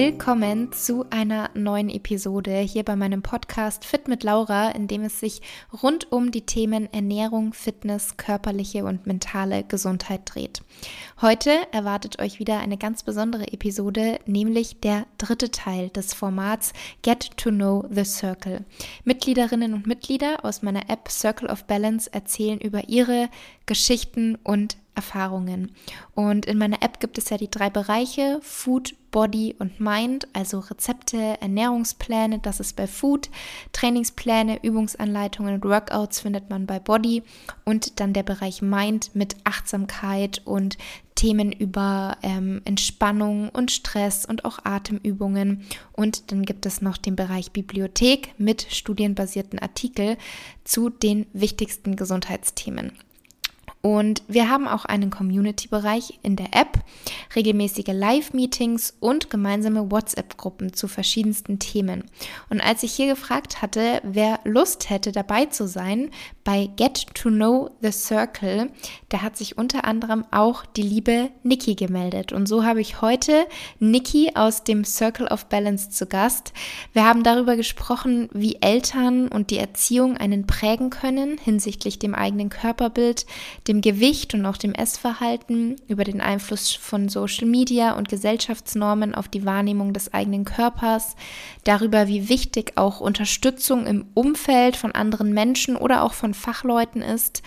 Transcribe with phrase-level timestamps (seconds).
[0.00, 5.18] Willkommen zu einer neuen Episode hier bei meinem Podcast Fit mit Laura, in dem es
[5.18, 5.42] sich
[5.82, 10.62] rund um die Themen Ernährung, Fitness, körperliche und mentale Gesundheit dreht.
[11.20, 17.36] Heute erwartet euch wieder eine ganz besondere Episode, nämlich der dritte Teil des Formats Get
[17.36, 18.64] to Know the Circle.
[19.02, 23.30] Mitgliederinnen und Mitglieder aus meiner App Circle of Balance erzählen über ihre
[23.66, 25.70] Geschichten und Erfahrungen.
[26.16, 30.58] Und in meiner App gibt es ja die drei Bereiche Food, Body und Mind, also
[30.58, 33.30] Rezepte, Ernährungspläne, das ist bei Food,
[33.72, 37.22] Trainingspläne, Übungsanleitungen und Workouts findet man bei Body
[37.64, 40.76] und dann der Bereich Mind mit Achtsamkeit und
[41.14, 45.64] Themen über ähm, Entspannung und Stress und auch Atemübungen.
[45.92, 50.16] Und dann gibt es noch den Bereich Bibliothek mit studienbasierten Artikeln
[50.64, 52.92] zu den wichtigsten Gesundheitsthemen.
[53.88, 56.78] Und wir haben auch einen Community-Bereich in der App,
[57.34, 62.04] regelmäßige Live-Meetings und gemeinsame WhatsApp-Gruppen zu verschiedensten Themen.
[62.50, 66.10] Und als ich hier gefragt hatte, wer Lust hätte, dabei zu sein
[66.44, 68.70] bei Get to Know the Circle,
[69.08, 72.34] da hat sich unter anderem auch die liebe Niki gemeldet.
[72.34, 73.46] Und so habe ich heute
[73.78, 76.52] Niki aus dem Circle of Balance zu Gast.
[76.92, 82.50] Wir haben darüber gesprochen, wie Eltern und die Erziehung einen prägen können hinsichtlich dem eigenen
[82.50, 83.24] Körperbild,
[83.66, 89.28] dem Gewicht und auch dem Essverhalten, über den Einfluss von Social Media und Gesellschaftsnormen auf
[89.28, 91.16] die Wahrnehmung des eigenen Körpers,
[91.64, 97.42] darüber, wie wichtig auch Unterstützung im Umfeld von anderen Menschen oder auch von Fachleuten ist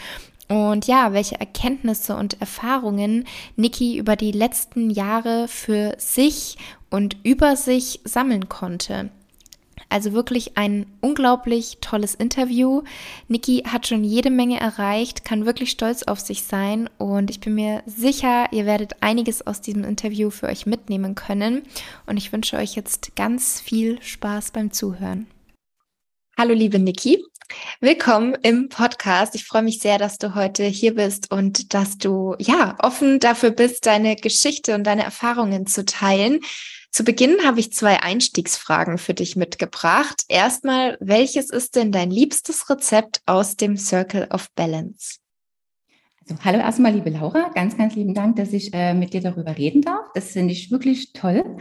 [0.52, 6.57] und ja, welche Erkenntnisse und Erfahrungen Niki über die letzten Jahre für sich
[6.89, 9.11] und über sich sammeln konnte.
[9.92, 12.84] Also wirklich ein unglaublich tolles Interview.
[13.28, 17.55] Niki hat schon jede Menge erreicht, kann wirklich stolz auf sich sein und ich bin
[17.55, 21.64] mir sicher, ihr werdet einiges aus diesem Interview für euch mitnehmen können.
[22.05, 25.27] Und ich wünsche euch jetzt ganz viel Spaß beim Zuhören.
[26.38, 27.21] Hallo liebe Niki,
[27.82, 29.36] willkommen im Podcast.
[29.36, 33.52] Ich freue mich sehr, dass du heute hier bist und dass du ja offen dafür
[33.52, 36.39] bist, deine Geschichte und deine Erfahrungen zu teilen.
[36.91, 40.25] Zu Beginn habe ich zwei Einstiegsfragen für dich mitgebracht.
[40.27, 45.19] Erstmal, welches ist denn dein liebstes Rezept aus dem Circle of Balance?
[46.19, 47.49] Also, hallo erstmal, liebe Laura.
[47.55, 50.05] Ganz, ganz lieben Dank, dass ich äh, mit dir darüber reden darf.
[50.15, 51.57] Das finde ich wirklich toll.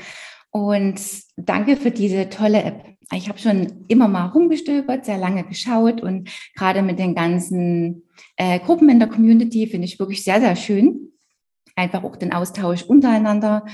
[0.50, 1.00] Und
[1.36, 2.84] danke für diese tolle App.
[3.12, 8.58] Ich habe schon immer mal rumgestöbert, sehr lange geschaut und gerade mit den ganzen äh,
[8.58, 11.12] Gruppen in der Community finde ich wirklich sehr, sehr schön.
[11.76, 13.64] Einfach auch den Austausch untereinander.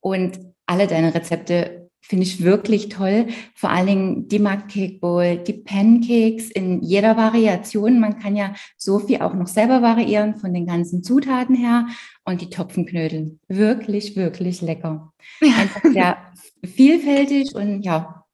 [0.00, 0.38] Und
[0.68, 3.26] alle deine Rezepte finde ich wirklich toll.
[3.54, 8.00] Vor allen Dingen die Mug Cake Bowl, die Pancakes in jeder Variation.
[8.00, 11.86] Man kann ja so viel auch noch selber variieren von den ganzen Zutaten her.
[12.24, 13.38] Und die Topfenknödel.
[13.48, 15.12] Wirklich, wirklich lecker.
[15.40, 16.16] Einfach sehr
[16.64, 18.24] vielfältig und ja,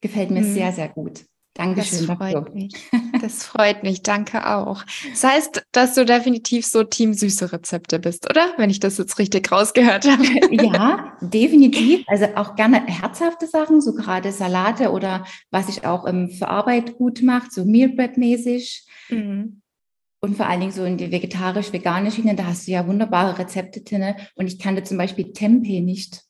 [0.00, 0.52] gefällt mir mhm.
[0.52, 1.24] sehr, sehr gut.
[1.54, 2.06] Dankeschön.
[2.06, 2.54] Das freut dafür.
[2.54, 2.74] mich.
[3.20, 4.02] Das freut mich.
[4.02, 4.84] Danke auch.
[5.10, 8.52] Das heißt, dass du definitiv so Team süße Rezepte bist, oder?
[8.56, 10.24] Wenn ich das jetzt richtig rausgehört habe.
[10.50, 12.04] Ja, definitiv.
[12.08, 16.96] Also auch gerne herzhafte Sachen, so gerade Salate oder was ich auch ähm, für Arbeit
[16.96, 18.86] gut mache, so Meal Prep mäßig.
[19.08, 19.62] Mhm.
[20.20, 23.82] Und vor allen Dingen so in die vegetarisch-veganische Schiene, da hast du ja wunderbare Rezepte
[23.82, 24.14] drin.
[24.34, 26.22] Und ich kannte zum Beispiel Tempeh nicht.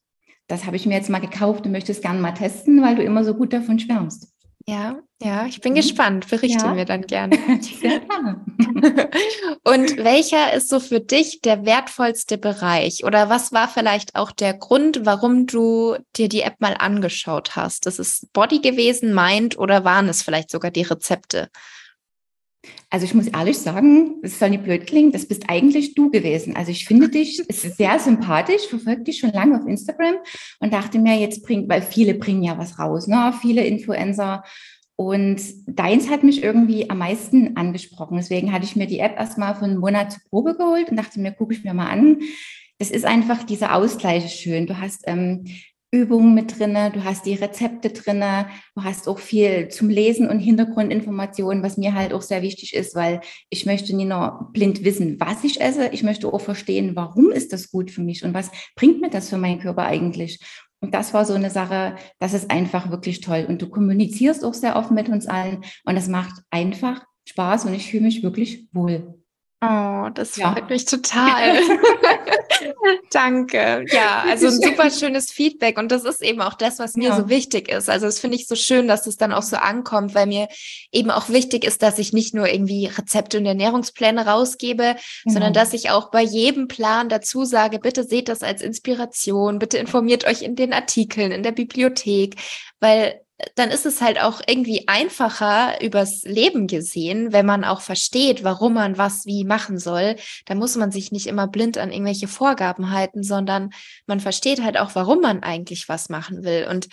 [0.49, 3.03] Das habe ich mir jetzt mal gekauft und möchte es gerne mal testen, weil du
[3.03, 4.34] immer so gut davon schwärmst.
[4.67, 5.77] Ja, ja, ich bin mhm.
[5.77, 6.29] gespannt.
[6.29, 6.75] Berichte ja.
[6.75, 7.37] mir dann gerne.
[7.61, 8.45] Sehr gerne.
[9.65, 13.05] Und welcher ist so für dich der wertvollste Bereich?
[13.05, 17.87] Oder was war vielleicht auch der Grund, warum du dir die App mal angeschaut hast?
[17.87, 21.51] Das ist Body gewesen, Mind oder waren es vielleicht sogar die Rezepte?
[22.91, 26.57] Also ich muss ehrlich sagen, es soll nicht blöd klingen, das bist eigentlich du gewesen.
[26.57, 30.17] Also ich finde dich sehr sympathisch, verfolge dich schon lange auf Instagram
[30.61, 33.35] und dachte mir, jetzt bringt, weil viele bringen ja was raus, ne?
[33.41, 34.45] viele Influencer.
[34.97, 38.17] Und deins hat mich irgendwie am meisten angesprochen.
[38.17, 41.33] Deswegen hatte ich mir die App erstmal von Monat zur Probe geholt und dachte mir,
[41.33, 42.19] gucke ich mir mal an.
[42.79, 44.67] Das ist einfach dieser Ausgleich schön.
[44.67, 45.47] Du hast ähm,
[45.95, 50.41] Übungen mit drinne, du hast die Rezepte drinne, du hast auch viel zum Lesen und
[50.41, 55.21] Hintergrundinformationen, was mir halt auch sehr wichtig ist, weil ich möchte nicht nur blind wissen,
[55.21, 58.51] was ich esse, ich möchte auch verstehen, warum ist das gut für mich und was
[58.75, 60.41] bringt mir das für meinen Körper eigentlich.
[60.81, 63.47] Und das war so eine Sache, das ist einfach wirklich toll.
[63.49, 67.75] Und du kommunizierst auch sehr offen mit uns allen und es macht einfach Spaß und
[67.75, 69.15] ich fühle mich wirklich wohl.
[69.63, 70.53] Oh, das ja.
[70.53, 71.57] freut mich total.
[73.11, 73.85] Danke.
[73.89, 75.79] Ja, also ein super schönes Feedback.
[75.79, 77.17] Und das ist eben auch das, was mir ja.
[77.17, 77.89] so wichtig ist.
[77.89, 80.49] Also das finde ich so schön, dass es dann auch so ankommt, weil mir
[80.93, 85.31] eben auch wichtig ist, dass ich nicht nur irgendwie Rezepte und Ernährungspläne rausgebe, mhm.
[85.31, 89.79] sondern dass ich auch bei jedem Plan dazu sage, bitte seht das als Inspiration, bitte
[89.79, 92.37] informiert euch in den Artikeln, in der Bibliothek,
[92.81, 93.24] weil
[93.57, 98.75] dann ist es halt auch irgendwie einfacher übers Leben gesehen, wenn man auch versteht, warum
[98.75, 100.17] man was wie machen soll.
[100.47, 103.71] Da muss man sich nicht immer blind an irgendwelche Vorgaben halten, sondern
[104.07, 106.69] man versteht halt auch, warum man eigentlich was machen will.
[106.71, 106.89] Und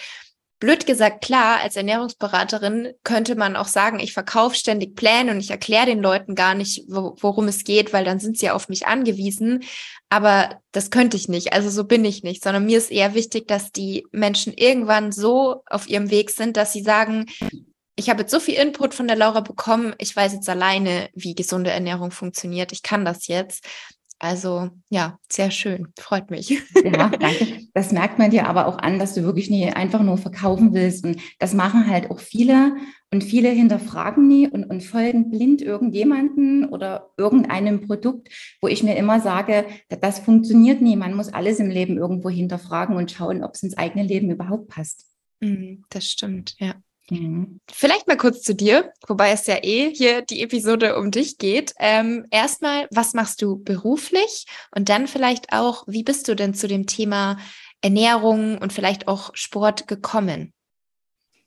[0.62, 5.50] blöd gesagt, klar, als Ernährungsberaterin könnte man auch sagen, ich verkaufe ständig Pläne und ich
[5.50, 9.64] erkläre den Leuten gar nicht, worum es geht, weil dann sind sie auf mich angewiesen.
[10.10, 11.52] Aber das könnte ich nicht.
[11.52, 15.64] Also so bin ich nicht, sondern mir ist eher wichtig, dass die Menschen irgendwann so
[15.66, 17.26] auf ihrem Weg sind, dass sie sagen,
[17.96, 21.34] ich habe jetzt so viel Input von der Laura bekommen, ich weiß jetzt alleine, wie
[21.34, 22.72] gesunde Ernährung funktioniert.
[22.72, 23.66] Ich kann das jetzt.
[24.24, 26.52] Also ja, sehr schön, freut mich.
[26.84, 27.68] Ja, danke.
[27.74, 31.04] Das merkt man dir aber auch an, dass du wirklich nie einfach nur verkaufen willst.
[31.04, 32.76] Und das machen halt auch viele.
[33.12, 38.30] Und viele hinterfragen nie und, und folgen blind irgendjemanden oder irgendeinem Produkt,
[38.62, 40.96] wo ich mir immer sage, das funktioniert nie.
[40.96, 44.68] Man muss alles im Leben irgendwo hinterfragen und schauen, ob es ins eigene Leben überhaupt
[44.68, 45.08] passt.
[45.40, 46.76] Mhm, das stimmt, ja.
[47.12, 47.60] Mhm.
[47.70, 51.74] Vielleicht mal kurz zu dir, wobei es ja eh hier die Episode um dich geht.
[51.78, 54.46] Ähm, erstmal, was machst du beruflich?
[54.74, 57.38] Und dann vielleicht auch, wie bist du denn zu dem Thema
[57.82, 60.54] Ernährung und vielleicht auch Sport gekommen?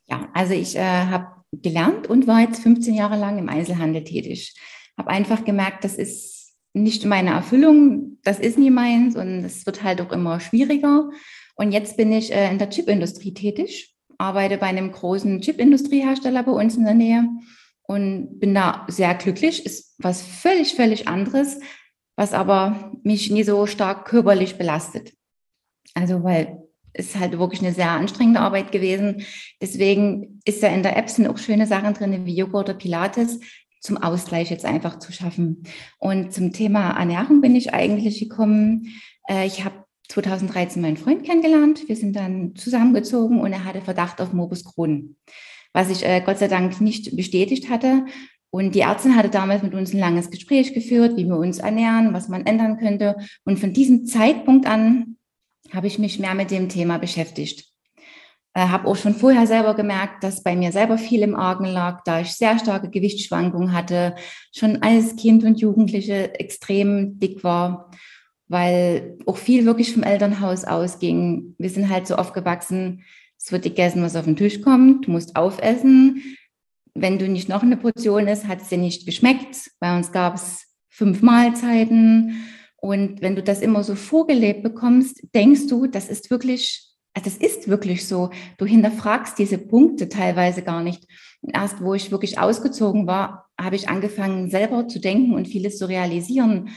[0.05, 4.53] Ja, also ich äh, habe gelernt und war jetzt 15 Jahre lang im Einzelhandel tätig.
[4.99, 9.81] Habe einfach gemerkt, das ist nicht meine Erfüllung, das ist nie meins und es wird
[9.81, 11.09] halt auch immer schwieriger.
[11.55, 16.51] Und jetzt bin ich äh, in der Chipindustrie tätig arbeite bei einem großen Chipindustriehersteller bei
[16.51, 17.27] uns in der Nähe
[17.83, 19.65] und bin da sehr glücklich.
[19.65, 21.59] Ist was völlig, völlig anderes,
[22.15, 25.13] was aber mich nie so stark körperlich belastet.
[25.93, 29.25] Also, weil es halt wirklich eine sehr anstrengende Arbeit gewesen.
[29.61, 33.39] Deswegen ist ja in der App sind auch schöne Sachen drin, wie Yoga oder Pilates,
[33.81, 35.63] zum Ausgleich jetzt einfach zu schaffen.
[35.99, 38.99] Und zum Thema Ernährung bin ich eigentlich gekommen.
[39.29, 41.87] Äh, ich habe 2013 meinen Freund kennengelernt.
[41.87, 45.15] Wir sind dann zusammengezogen und er hatte Verdacht auf Morbus Crohn,
[45.73, 48.05] was ich äh, Gott sei Dank nicht bestätigt hatte.
[48.49, 52.13] Und die Ärztin hatte damals mit uns ein langes Gespräch geführt, wie wir uns ernähren,
[52.13, 53.17] was man ändern könnte.
[53.43, 55.17] Und von diesem Zeitpunkt an
[55.73, 57.65] habe ich mich mehr mit dem Thema beschäftigt.
[58.53, 62.01] Äh, habe auch schon vorher selber gemerkt, dass bei mir selber viel im Argen lag,
[62.05, 64.15] da ich sehr starke Gewichtsschwankungen hatte,
[64.53, 67.91] schon als Kind und Jugendliche extrem dick war
[68.47, 71.55] weil auch viel wirklich vom Elternhaus ausging.
[71.57, 73.03] Wir sind halt so aufgewachsen,
[73.37, 76.37] es wird gegessen, was auf den Tisch kommt, du musst aufessen.
[76.93, 79.71] Wenn du nicht noch eine Portion isst, hat es dir nicht geschmeckt.
[79.79, 82.45] Bei uns gab es fünf Mahlzeiten.
[82.77, 87.37] Und wenn du das immer so vorgelebt bekommst, denkst du, das ist wirklich, also das
[87.37, 88.29] ist wirklich so.
[88.57, 91.05] Du hinterfragst diese Punkte teilweise gar nicht.
[91.53, 95.87] Erst wo ich wirklich ausgezogen war, habe ich angefangen, selber zu denken und vieles zu
[95.87, 96.69] realisieren.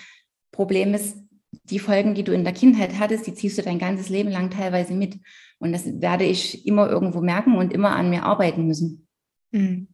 [0.51, 1.17] Problem ist,
[1.51, 4.51] die Folgen, die du in der Kindheit hattest, die ziehst du dein ganzes Leben lang
[4.51, 5.19] teilweise mit.
[5.59, 9.09] Und das werde ich immer irgendwo merken und immer an mir arbeiten müssen.
[9.53, 9.89] Hm.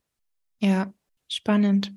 [0.61, 0.93] Ja,
[1.29, 1.93] spannend.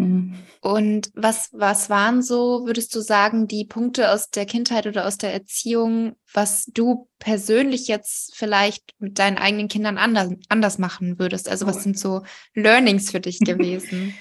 [0.00, 0.34] Mhm.
[0.60, 5.18] Und was, was waren so, würdest du sagen, die Punkte aus der Kindheit oder aus
[5.18, 11.48] der Erziehung, was du persönlich jetzt vielleicht mit deinen eigenen Kindern anders, anders machen würdest?
[11.48, 11.80] Also was oh.
[11.80, 12.22] sind so
[12.54, 14.14] Learnings für dich gewesen?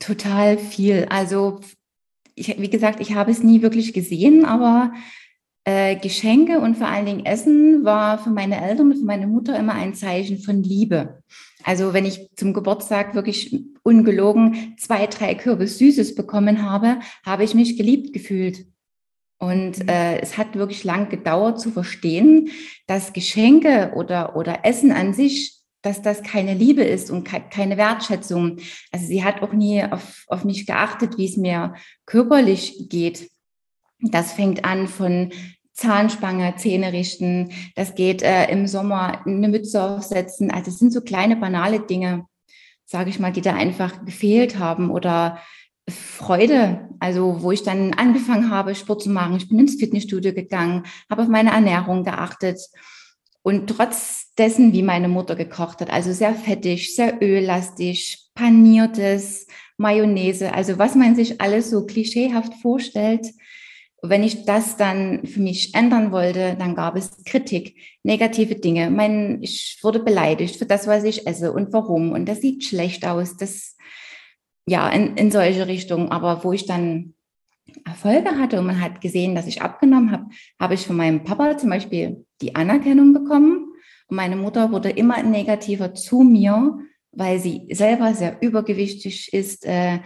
[0.00, 1.06] Total viel.
[1.08, 1.60] Also
[2.34, 4.92] ich, wie gesagt, ich habe es nie wirklich gesehen, aber
[5.64, 9.58] äh, Geschenke und vor allen Dingen Essen war für meine Eltern und für meine Mutter
[9.58, 11.22] immer ein Zeichen von Liebe.
[11.62, 17.54] Also wenn ich zum Geburtstag wirklich ungelogen zwei, drei Kürbis Süßes bekommen habe, habe ich
[17.54, 18.66] mich geliebt gefühlt.
[19.38, 19.88] Und mhm.
[19.88, 22.50] äh, es hat wirklich lang gedauert zu verstehen,
[22.86, 28.56] dass Geschenke oder, oder Essen an sich dass das keine Liebe ist und keine Wertschätzung.
[28.90, 31.74] Also sie hat auch nie auf, auf mich geachtet, wie es mir
[32.06, 33.30] körperlich geht.
[34.00, 35.30] Das fängt an von
[35.74, 37.50] Zahnspange, Zähne richten.
[37.76, 40.50] Das geht äh, im Sommer eine Mütze aufsetzen.
[40.50, 42.24] Also es sind so kleine banale Dinge,
[42.86, 45.38] sage ich mal, die da einfach gefehlt haben oder
[45.90, 49.36] Freude, also wo ich dann angefangen habe, Sport zu machen.
[49.36, 52.58] Ich bin ins Fitnessstudio gegangen, habe auf meine Ernährung geachtet
[53.44, 59.46] und trotz dessen, wie meine Mutter gekocht hat, also sehr fettig, sehr öllastig, paniertes,
[59.76, 63.26] Mayonnaise, also was man sich alles so klischeehaft vorstellt,
[64.02, 68.90] wenn ich das dann für mich ändern wollte, dann gab es Kritik, negative Dinge.
[68.90, 72.12] Mein, ich wurde beleidigt für das, was ich esse und warum.
[72.12, 73.36] Und das sieht schlecht aus.
[73.38, 73.76] Das,
[74.66, 76.10] ja, in, in solche Richtungen.
[76.10, 77.13] Aber wo ich dann
[77.84, 80.26] Erfolge hatte und man hat gesehen, dass ich abgenommen habe,
[80.60, 83.72] habe ich von meinem Papa zum Beispiel die Anerkennung bekommen.
[84.08, 86.78] Und meine Mutter wurde immer negativer zu mir,
[87.12, 90.00] weil sie selber sehr übergewichtig ist, äh,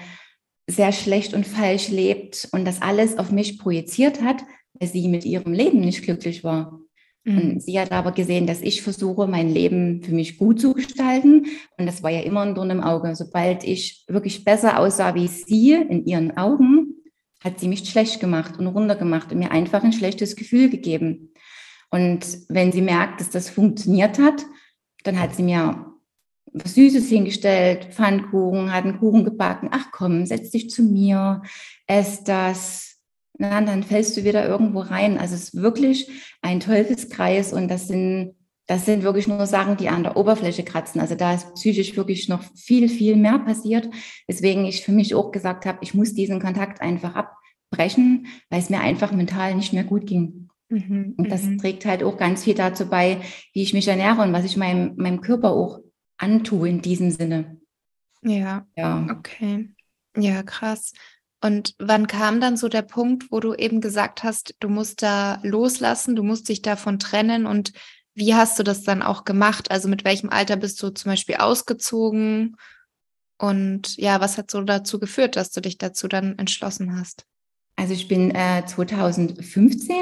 [0.69, 4.43] sehr schlecht und falsch lebt und das alles auf mich projiziert hat,
[4.75, 6.81] weil sie mit ihrem Leben nicht glücklich war.
[7.25, 7.39] Mhm.
[7.39, 11.47] Und sie hat aber gesehen, dass ich versuche, mein Leben für mich gut zu gestalten.
[11.77, 13.15] Und das war ja immer ein Dorn im Auge.
[13.15, 16.88] Sobald ich wirklich besser aussah wie sie in ihren Augen,
[17.43, 21.33] hat sie mich schlecht gemacht und runtergemacht und mir einfach ein schlechtes Gefühl gegeben.
[21.91, 24.45] Und wenn sie merkt, dass das funktioniert hat,
[25.05, 25.89] dann hat sie mir
[26.53, 29.69] was Süßes hingestellt, Pfannkuchen, hat einen Kuchen gebacken.
[29.73, 31.43] Ach komm, setz dich zu mir,
[31.87, 32.97] ess das.
[33.39, 35.19] Na, dann fällst du wieder irgendwo rein.
[35.19, 36.11] Also es ist wirklich
[36.43, 38.35] ein Teufelskreis und das sind,
[38.69, 41.01] das sind wirklich nur Sachen, die an der Oberfläche kratzen.
[41.01, 43.89] Also da ist psychisch wirklich noch viel, viel mehr passiert.
[44.29, 48.69] Deswegen ich für mich auch gesagt habe, ich muss diesen Kontakt einfach abbrechen, weil es
[48.69, 50.51] mir einfach mental nicht mehr gut ging.
[50.69, 51.57] Mhm, und das mhm.
[51.57, 53.23] trägt halt auch ganz viel dazu bei,
[53.55, 55.81] wie ich mich ernähre und was ich meinem, meinem Körper auch
[56.19, 57.59] antue in diesem Sinne.
[58.23, 58.67] Ja.
[58.77, 59.07] Ja.
[59.11, 59.71] Okay.
[60.15, 60.93] Ja, krass.
[61.41, 65.41] Und wann kam dann so der Punkt, wo du eben gesagt hast, du musst da
[65.43, 67.73] loslassen, du musst dich davon trennen und
[68.19, 69.71] wie hast du das dann auch gemacht?
[69.71, 72.57] Also mit welchem Alter bist du zum Beispiel ausgezogen?
[73.39, 77.25] Und ja, was hat so dazu geführt, dass du dich dazu dann entschlossen hast?
[77.77, 79.97] Also ich bin äh, 2015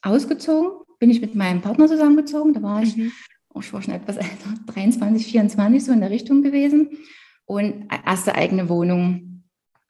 [0.00, 2.54] ausgezogen, bin ich mit meinem Partner zusammengezogen.
[2.54, 3.12] Da war ich mhm
[3.60, 6.90] ich war schon etwas älter, 23, 24 so in der Richtung gewesen
[7.44, 9.44] und erste eigene Wohnung.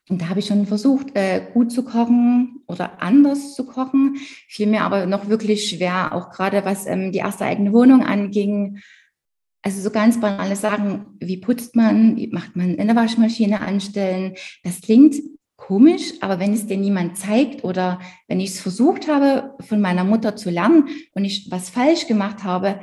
[0.08, 4.16] Und da habe ich schon versucht, äh, gut zu kochen oder anders zu kochen.
[4.48, 8.80] Fiel mir aber noch wirklich schwer, auch gerade was ähm, die erste eigene Wohnung anging.
[9.62, 14.34] Also so ganz banale Sachen, wie putzt man, wie macht man eine Waschmaschine anstellen.
[14.64, 15.16] Das klingt
[15.56, 20.02] komisch, aber wenn es dir niemand zeigt oder wenn ich es versucht habe, von meiner
[20.02, 22.80] Mutter zu lernen und ich was falsch gemacht habe,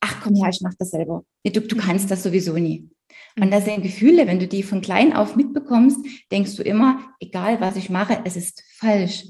[0.00, 1.24] ach komm her, ich mache das selber.
[1.44, 2.88] Du, du kannst das sowieso nie.
[3.36, 3.50] Und mhm.
[3.50, 5.98] das sind Gefühle, wenn du die von klein auf mitbekommst,
[6.30, 9.24] denkst du immer, egal was ich mache, es ist falsch.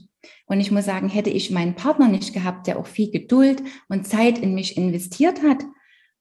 [0.47, 4.07] Und ich muss sagen, hätte ich meinen Partner nicht gehabt, der auch viel Geduld und
[4.07, 5.65] Zeit in mich investiert hat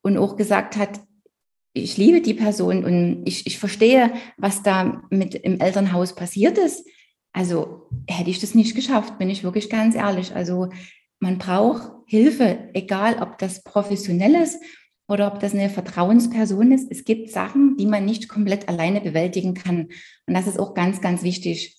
[0.02, 1.02] und auch gesagt hat,
[1.74, 6.88] ich liebe die Person und ich, ich verstehe, was da mit im Elternhaus passiert ist.
[7.34, 10.36] Also hätte ich das nicht geschafft, bin ich wirklich ganz ehrlich.
[10.36, 10.70] Also
[11.20, 14.60] man braucht Hilfe, egal ob das professionell ist
[15.08, 16.92] oder ob das eine Vertrauensperson ist.
[16.92, 19.90] Es gibt Sachen, die man nicht komplett alleine bewältigen kann.
[20.26, 21.77] Und das ist auch ganz, ganz wichtig.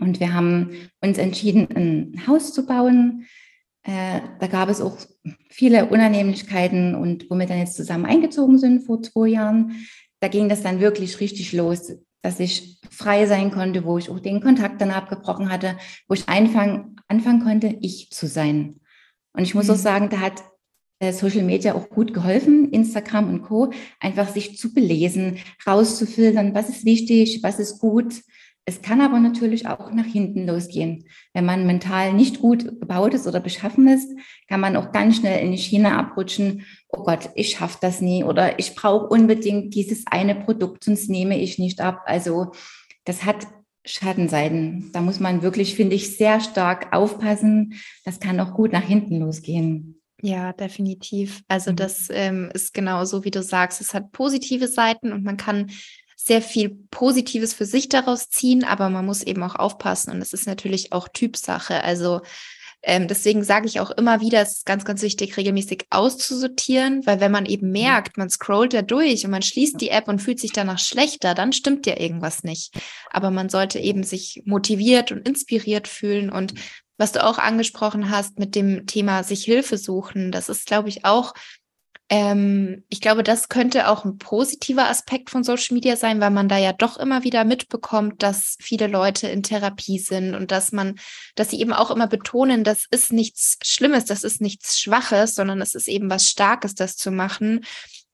[0.00, 3.26] Und wir haben uns entschieden, ein Haus zu bauen.
[3.82, 4.96] Äh, da gab es auch
[5.48, 9.86] viele Unannehmlichkeiten und wo wir dann jetzt zusammen eingezogen sind vor zwei Jahren,
[10.20, 14.20] da ging das dann wirklich richtig los, dass ich frei sein konnte, wo ich auch
[14.20, 18.80] den Kontakt dann abgebrochen hatte, wo ich anfangen, anfangen konnte, ich zu sein.
[19.32, 19.72] Und ich muss mhm.
[19.72, 20.44] auch sagen, da hat
[21.00, 26.68] äh, Social Media auch gut geholfen, Instagram und Co., einfach sich zu belesen, rauszufiltern, was
[26.68, 28.14] ist wichtig, was ist gut.
[28.64, 31.08] Es kann aber natürlich auch nach hinten losgehen.
[31.34, 34.08] Wenn man mental nicht gut gebaut ist oder beschaffen ist,
[34.48, 36.64] kann man auch ganz schnell in die Schiene abrutschen.
[36.88, 41.38] Oh Gott, ich schaffe das nie oder ich brauche unbedingt dieses eine Produkt, sonst nehme
[41.40, 42.02] ich nicht ab.
[42.06, 42.52] Also
[43.04, 43.48] das hat
[43.84, 44.90] Schattenseiten.
[44.92, 47.74] Da muss man wirklich, finde ich, sehr stark aufpassen.
[48.04, 50.00] Das kann auch gut nach hinten losgehen.
[50.24, 51.42] Ja, definitiv.
[51.48, 51.76] Also mhm.
[51.76, 53.80] das ähm, ist genau so, wie du sagst.
[53.80, 55.72] Es hat positive Seiten und man kann
[56.26, 60.32] sehr viel Positives für sich daraus ziehen, aber man muss eben auch aufpassen und es
[60.32, 61.82] ist natürlich auch Typsache.
[61.82, 62.20] Also
[62.84, 67.20] ähm, deswegen sage ich auch immer wieder, es ist ganz, ganz wichtig, regelmäßig auszusortieren, weil
[67.20, 67.72] wenn man eben mhm.
[67.72, 71.34] merkt, man scrollt da durch und man schließt die App und fühlt sich danach schlechter,
[71.34, 72.74] dann stimmt ja irgendwas nicht.
[73.10, 76.54] Aber man sollte eben sich motiviert und inspiriert fühlen und
[76.98, 81.04] was du auch angesprochen hast mit dem Thema sich Hilfe suchen, das ist, glaube ich,
[81.04, 81.34] auch
[82.12, 86.46] ähm, ich glaube, das könnte auch ein positiver Aspekt von Social Media sein, weil man
[86.46, 90.96] da ja doch immer wieder mitbekommt, dass viele Leute in Therapie sind und dass man,
[91.36, 95.62] dass sie eben auch immer betonen, das ist nichts Schlimmes, das ist nichts Schwaches, sondern
[95.62, 97.64] es ist eben was Starkes, das zu machen.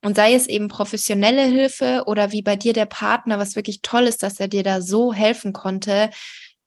[0.00, 4.05] Und sei es eben professionelle Hilfe oder wie bei dir der Partner, was wirklich toll
[4.05, 6.11] ist, dass er dir da so helfen konnte,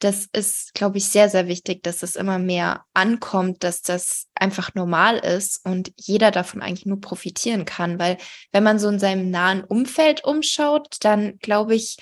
[0.04, 4.74] das ist, glaube ich, sehr, sehr wichtig, dass das immer mehr ankommt, dass das einfach
[4.74, 8.00] normal ist und jeder davon eigentlich nur profitieren kann.
[8.00, 8.18] Weil
[8.52, 11.98] wenn man so in seinem nahen Umfeld umschaut, dann glaube ich,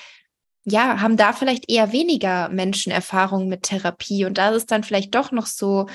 [0.63, 4.83] ja, haben da vielleicht eher weniger Menschen Erfahrung mit Therapie und da ist es dann
[4.83, 5.87] vielleicht doch noch so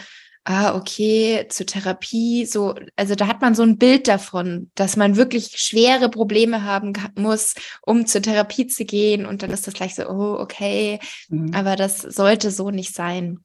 [0.45, 5.17] ah, okay, zur Therapie, so, also da hat man so ein Bild davon, dass man
[5.17, 9.25] wirklich schwere Probleme haben muss, um zur Therapie zu gehen.
[9.25, 11.55] Und dann ist das gleich so, oh, okay, mhm.
[11.55, 13.41] aber das sollte so nicht sein.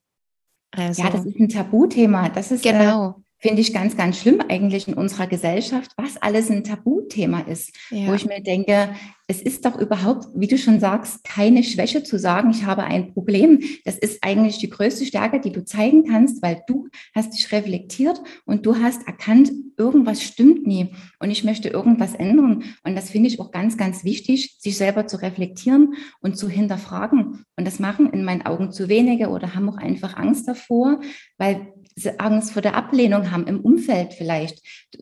[0.71, 2.29] Also, ja, das ist ein Tabuthema.
[2.29, 3.09] Das ist äh, genau.
[3.09, 7.73] Äh, finde ich ganz, ganz schlimm eigentlich in unserer Gesellschaft, was alles ein Tabuthema ist,
[7.89, 8.07] ja.
[8.07, 8.89] wo ich mir denke,
[9.27, 13.13] es ist doch überhaupt, wie du schon sagst, keine Schwäche zu sagen, ich habe ein
[13.13, 13.59] Problem.
[13.85, 18.19] Das ist eigentlich die größte Stärke, die du zeigen kannst, weil du hast dich reflektiert
[18.45, 22.63] und du hast erkannt, irgendwas stimmt nie und ich möchte irgendwas ändern.
[22.83, 27.45] Und das finde ich auch ganz, ganz wichtig, sich selber zu reflektieren und zu hinterfragen.
[27.55, 31.01] Und das machen in meinen Augen zu wenige oder haben auch einfach Angst davor,
[31.37, 31.71] weil
[32.17, 34.61] Angst vor der Ablehnung haben im Umfeld vielleicht.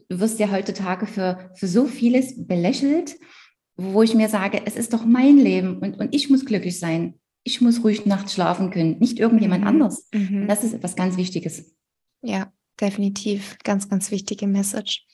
[0.09, 3.15] Du wirst ja heutzutage für, für so vieles belächelt,
[3.75, 7.15] wo ich mir sage, es ist doch mein Leben und, und ich muss glücklich sein.
[7.43, 9.67] Ich muss ruhig nachts schlafen können, nicht irgendjemand mhm.
[9.67, 10.07] anders.
[10.13, 10.47] Mhm.
[10.47, 11.73] das ist etwas ganz Wichtiges.
[12.21, 12.51] Ja,
[12.81, 13.57] definitiv.
[13.63, 15.05] Ganz, ganz wichtige Message.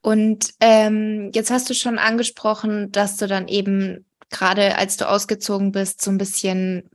[0.00, 5.72] Und ähm, jetzt hast du schon angesprochen, dass du dann eben gerade als du ausgezogen
[5.72, 6.88] bist, so ein bisschen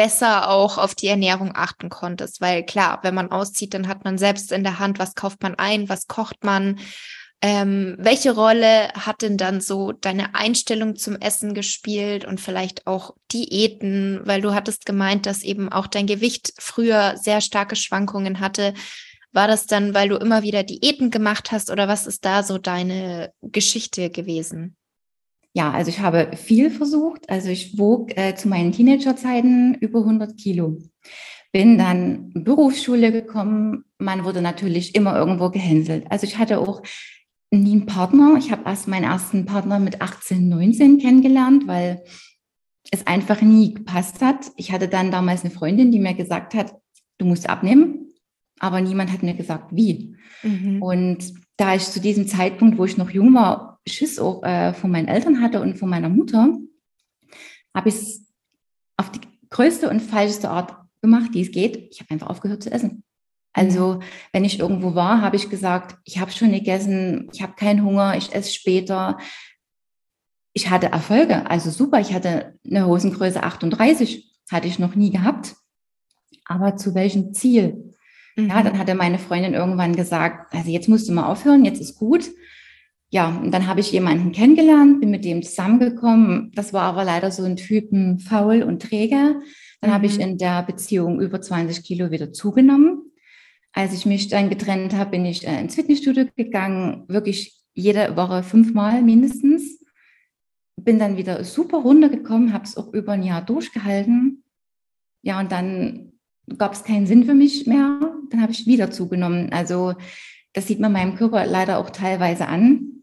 [0.00, 2.40] besser auch auf die Ernährung achten konntest.
[2.40, 5.56] Weil klar, wenn man auszieht, dann hat man selbst in der Hand, was kauft man
[5.56, 6.78] ein, was kocht man.
[7.42, 13.14] Ähm, welche Rolle hat denn dann so deine Einstellung zum Essen gespielt und vielleicht auch
[13.30, 14.22] Diäten?
[14.24, 18.72] Weil du hattest gemeint, dass eben auch dein Gewicht früher sehr starke Schwankungen hatte.
[19.32, 22.56] War das dann, weil du immer wieder Diäten gemacht hast oder was ist da so
[22.56, 24.78] deine Geschichte gewesen?
[25.52, 27.28] Ja, also ich habe viel versucht.
[27.28, 30.78] Also ich wog äh, zu meinen Teenagerzeiten über 100 Kilo.
[31.52, 33.84] Bin dann Berufsschule gekommen.
[33.98, 36.06] Man wurde natürlich immer irgendwo gehänselt.
[36.10, 36.82] Also ich hatte auch
[37.50, 38.36] nie einen Partner.
[38.38, 42.04] Ich habe erst meinen ersten Partner mit 18, 19 kennengelernt, weil
[42.92, 44.52] es einfach nie gepasst hat.
[44.56, 46.74] Ich hatte dann damals eine Freundin, die mir gesagt hat,
[47.18, 48.12] du musst abnehmen,
[48.60, 50.16] aber niemand hat mir gesagt, wie.
[50.42, 50.82] Mhm.
[50.82, 54.90] Und da ich zu diesem Zeitpunkt, wo ich noch jung war, Schiss auch äh, von
[54.90, 56.56] meinen Eltern hatte und von meiner Mutter,
[57.74, 58.26] habe ich es
[58.96, 61.88] auf die größte und falscheste Art gemacht, die es geht.
[61.92, 63.04] Ich habe einfach aufgehört zu essen.
[63.52, 64.02] Also mhm.
[64.32, 68.16] wenn ich irgendwo war, habe ich gesagt, ich habe schon gegessen, ich habe keinen Hunger,
[68.16, 69.18] ich esse später.
[70.54, 75.56] Ich hatte Erfolge, also super, ich hatte eine Hosengröße 38, hatte ich noch nie gehabt.
[76.46, 77.89] Aber zu welchem Ziel?
[78.42, 78.48] Mhm.
[78.48, 81.98] Ja, dann hatte meine Freundin irgendwann gesagt, also jetzt musst du mal aufhören, jetzt ist
[81.98, 82.30] gut.
[83.12, 86.52] Ja, und dann habe ich jemanden kennengelernt, bin mit dem zusammengekommen.
[86.54, 89.40] Das war aber leider so ein Typen faul und träge.
[89.80, 89.94] Dann mhm.
[89.94, 90.22] habe ich mhm.
[90.22, 93.10] in der Beziehung über 20 Kilo wieder zugenommen.
[93.72, 98.42] Als ich mich dann getrennt habe, bin ich äh, ins Fitnessstudio gegangen, wirklich jede Woche
[98.42, 99.84] fünfmal mindestens.
[100.76, 104.44] Bin dann wieder super runtergekommen, habe es auch über ein Jahr durchgehalten.
[105.22, 106.09] Ja, und dann
[106.58, 108.00] gab es keinen Sinn für mich mehr.
[108.30, 109.52] Dann habe ich wieder zugenommen.
[109.52, 109.94] Also
[110.52, 113.02] das sieht man meinem Körper leider auch teilweise an,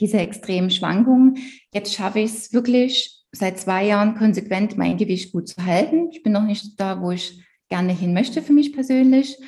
[0.00, 1.38] diese extremen Schwankungen.
[1.72, 6.10] Jetzt schaffe ich es wirklich seit zwei Jahren konsequent, mein Gewicht gut zu halten.
[6.12, 9.38] Ich bin noch nicht da, wo ich gerne hin möchte für mich persönlich,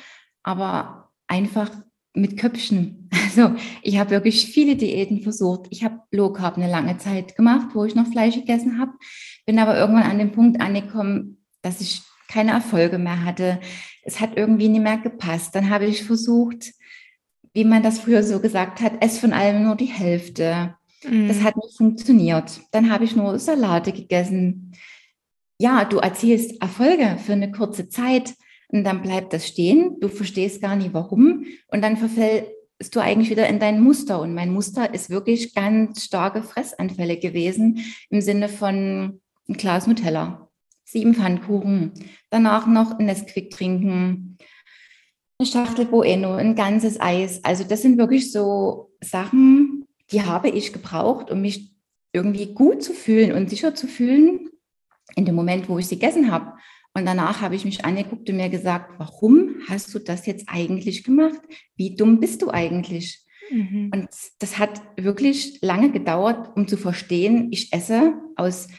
[0.41, 1.69] aber einfach
[2.13, 3.01] mit Köpfchen.
[3.35, 5.67] Also ich habe wirklich viele Diäten versucht.
[5.69, 8.93] Ich habe Low Carb eine lange Zeit gemacht, wo ich noch Fleisch gegessen habe,
[9.45, 13.59] bin aber irgendwann an den Punkt angekommen, dass ich keine Erfolge mehr hatte.
[14.03, 15.55] Es hat irgendwie nicht mehr gepasst.
[15.55, 16.73] Dann habe ich versucht,
[17.53, 20.75] wie man das früher so gesagt hat, ess von allem nur die Hälfte.
[21.07, 21.27] Mhm.
[21.27, 22.61] Das hat nicht funktioniert.
[22.71, 24.73] Dann habe ich nur Salate gegessen.
[25.57, 28.33] Ja, du erzielst Erfolge für eine kurze Zeit
[28.67, 29.97] und dann bleibt das stehen.
[30.01, 32.49] Du verstehst gar nicht warum und dann verfällst
[32.91, 34.19] du eigentlich wieder in dein Muster.
[34.19, 40.44] Und mein Muster ist wirklich ganz starke Fressanfälle gewesen im Sinne von ein Glas Nutella
[40.85, 41.93] sieben Pfannkuchen,
[42.29, 44.37] danach noch ein Nesquik trinken,
[45.37, 47.43] eine Schachtel Bueno, ein ganzes Eis.
[47.43, 51.71] Also das sind wirklich so Sachen, die habe ich gebraucht, um mich
[52.13, 54.49] irgendwie gut zu fühlen und sicher zu fühlen
[55.15, 56.53] in dem Moment, wo ich sie gegessen habe.
[56.93, 61.03] Und danach habe ich mich angeguckt und mir gesagt, warum hast du das jetzt eigentlich
[61.03, 61.41] gemacht?
[61.75, 63.25] Wie dumm bist du eigentlich?
[63.51, 63.91] Mhm.
[63.93, 64.07] Und
[64.39, 68.69] das hat wirklich lange gedauert, um zu verstehen, ich esse aus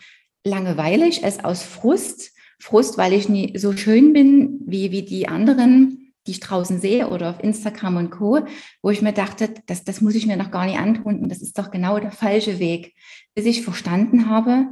[0.47, 2.33] Langeweile, ich aus Frust.
[2.59, 7.09] Frust, weil ich nie so schön bin wie, wie die anderen, die ich draußen sehe
[7.09, 8.47] oder auf Instagram und Co.,
[8.81, 11.43] wo ich mir dachte, das, das muss ich mir noch gar nicht antun und das
[11.43, 12.95] ist doch genau der falsche Weg.
[13.35, 14.69] Bis ich verstanden habe,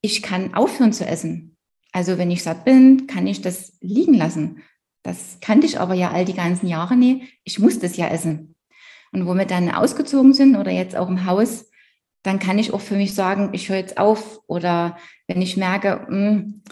[0.00, 1.56] ich kann aufhören zu essen.
[1.92, 4.62] Also wenn ich satt bin, kann ich das liegen lassen.
[5.02, 7.28] Das kannte ich aber ja all die ganzen Jahre nie.
[7.44, 8.54] Ich muss das ja essen.
[9.12, 11.69] Und wo wir dann ausgezogen sind oder jetzt auch im Haus,
[12.22, 14.40] dann kann ich auch für mich sagen, ich höre jetzt auf.
[14.46, 16.62] Oder wenn ich merke, mh, hm,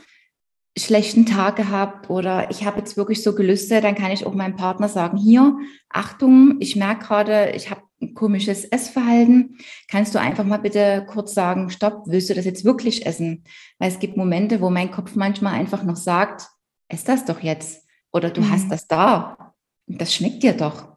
[0.76, 4.56] schlechten Tag gehabt oder ich habe jetzt wirklich so gelüstet, dann kann ich auch meinem
[4.56, 5.56] Partner sagen, hier,
[5.88, 9.58] Achtung, ich merke gerade, ich habe ein komisches Essverhalten.
[9.88, 13.44] Kannst du einfach mal bitte kurz sagen, stopp, willst du das jetzt wirklich essen?
[13.78, 16.48] Weil es gibt Momente, wo mein Kopf manchmal einfach noch sagt,
[16.88, 17.84] ess das doch jetzt.
[18.12, 18.50] Oder du mhm.
[18.50, 19.54] hast das da.
[19.86, 20.96] Das schmeckt dir doch.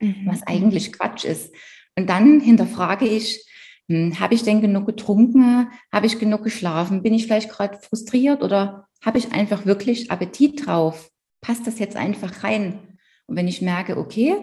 [0.00, 0.26] Mhm.
[0.26, 1.54] Was eigentlich Quatsch ist.
[1.96, 3.46] Und dann hinterfrage ich,
[3.88, 5.68] hm, habe ich denn genug getrunken?
[5.92, 7.02] Habe ich genug geschlafen?
[7.02, 11.10] Bin ich vielleicht gerade frustriert oder habe ich einfach wirklich Appetit drauf?
[11.40, 12.78] Passt das jetzt einfach rein?
[13.26, 14.36] Und wenn ich merke, okay,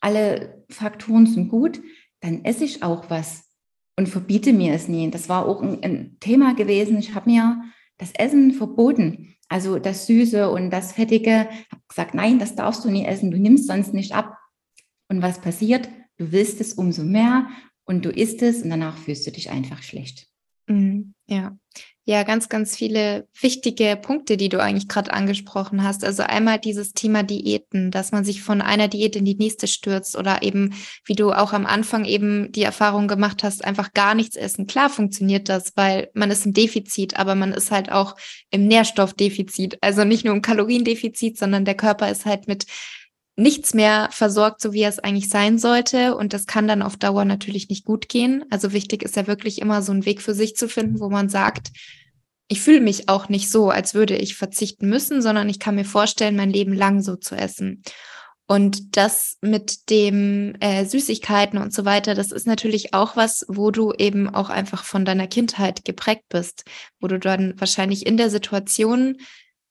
[0.00, 1.80] alle Faktoren sind gut,
[2.20, 3.44] dann esse ich auch was
[3.96, 5.10] und verbiete mir es nie.
[5.10, 6.98] Das war auch ein, ein Thema gewesen.
[6.98, 7.62] Ich habe mir
[7.98, 9.34] das Essen verboten.
[9.48, 11.48] Also das Süße und das Fettige.
[11.50, 13.30] Ich habe gesagt, nein, das darfst du nie essen.
[13.30, 14.36] Du nimmst sonst nicht ab.
[15.08, 15.88] Und was passiert?
[16.18, 17.48] Du willst es umso mehr
[17.86, 20.26] und du isst es und danach fühlst du dich einfach schlecht.
[20.66, 21.56] Mhm, ja.
[22.08, 26.04] Ja, ganz, ganz viele wichtige Punkte, die du eigentlich gerade angesprochen hast.
[26.04, 30.16] Also einmal dieses Thema Diäten, dass man sich von einer Diät in die nächste stürzt
[30.16, 30.72] oder eben,
[31.04, 34.68] wie du auch am Anfang eben die Erfahrung gemacht hast, einfach gar nichts essen.
[34.68, 38.14] Klar funktioniert das, weil man ist im Defizit, aber man ist halt auch
[38.50, 39.78] im Nährstoffdefizit.
[39.80, 42.66] Also nicht nur im Kaloriendefizit, sondern der Körper ist halt mit
[43.36, 46.16] nichts mehr versorgt, so wie es eigentlich sein sollte.
[46.16, 48.44] Und das kann dann auf Dauer natürlich nicht gut gehen.
[48.50, 51.28] Also wichtig ist ja wirklich immer so einen Weg für sich zu finden, wo man
[51.28, 51.70] sagt,
[52.48, 55.84] ich fühle mich auch nicht so, als würde ich verzichten müssen, sondern ich kann mir
[55.84, 57.82] vorstellen, mein Leben lang so zu essen.
[58.48, 63.72] Und das mit dem äh, Süßigkeiten und so weiter, das ist natürlich auch was, wo
[63.72, 66.64] du eben auch einfach von deiner Kindheit geprägt bist,
[67.00, 69.16] wo du dann wahrscheinlich in der Situation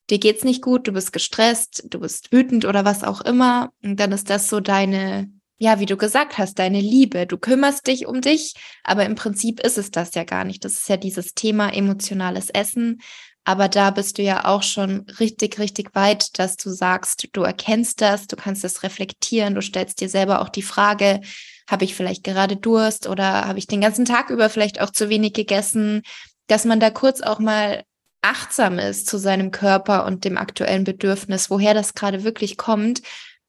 [0.09, 3.71] dir geht's nicht gut, du bist gestresst, du bist wütend oder was auch immer.
[3.83, 7.25] Und dann ist das so deine, ja, wie du gesagt hast, deine Liebe.
[7.25, 10.63] Du kümmerst dich um dich, aber im Prinzip ist es das ja gar nicht.
[10.65, 13.01] Das ist ja dieses Thema emotionales Essen.
[13.47, 18.01] Aber da bist du ja auch schon richtig, richtig weit, dass du sagst, du erkennst
[18.01, 21.21] das, du kannst das reflektieren, du stellst dir selber auch die Frage,
[21.69, 25.09] habe ich vielleicht gerade Durst oder habe ich den ganzen Tag über vielleicht auch zu
[25.09, 26.01] wenig gegessen,
[26.47, 27.83] dass man da kurz auch mal
[28.25, 33.01] achtsam ist zu seinem Körper und dem aktuellen Bedürfnis, woher das gerade wirklich kommt.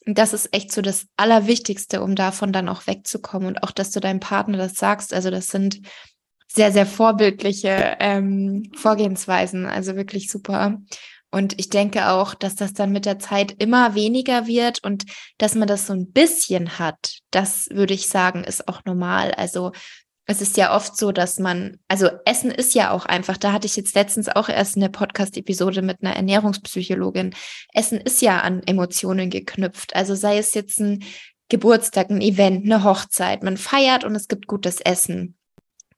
[0.07, 3.91] Und das ist echt so das Allerwichtigste, um davon dann auch wegzukommen und auch, dass
[3.91, 5.15] du deinem Partner das sagst.
[5.15, 5.81] Also das sind
[6.47, 10.79] sehr, sehr vorbildliche ähm, Vorgehensweisen, also wirklich super.
[11.31, 15.05] Und ich denke auch, dass das dann mit der Zeit immer weniger wird und
[15.39, 19.33] dass man das so ein bisschen hat, das würde ich sagen, ist auch normal.
[19.33, 19.73] Also
[20.27, 23.67] es ist ja oft so, dass man, also Essen ist ja auch einfach, da hatte
[23.67, 27.35] ich jetzt letztens auch erst eine Podcast-Episode mit einer Ernährungspsychologin.
[27.73, 29.95] Essen ist ja an Emotionen geknüpft.
[29.95, 31.05] Also sei es jetzt ein
[31.49, 35.37] Geburtstag, ein Event, eine Hochzeit, man feiert und es gibt gutes Essen.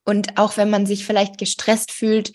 [0.05, 2.33] Und auch wenn man sich vielleicht gestresst fühlt,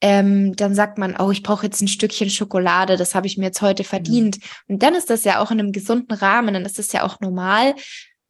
[0.00, 3.46] ähm, dann sagt man, oh, ich brauche jetzt ein Stückchen Schokolade, das habe ich mir
[3.46, 3.86] jetzt heute mhm.
[3.86, 4.36] verdient.
[4.38, 4.74] Mhm.
[4.74, 7.20] Und dann ist das ja auch in einem gesunden Rahmen, dann ist das ja auch
[7.20, 7.74] normal.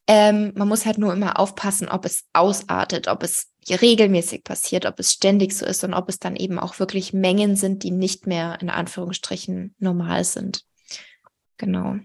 [0.07, 4.99] Ähm, man muss halt nur immer aufpassen, ob es ausartet, ob es regelmäßig passiert, ob
[4.99, 8.25] es ständig so ist und ob es dann eben auch wirklich Mengen sind, die nicht
[8.25, 10.63] mehr in Anführungsstrichen normal sind.
[11.57, 11.97] Genau.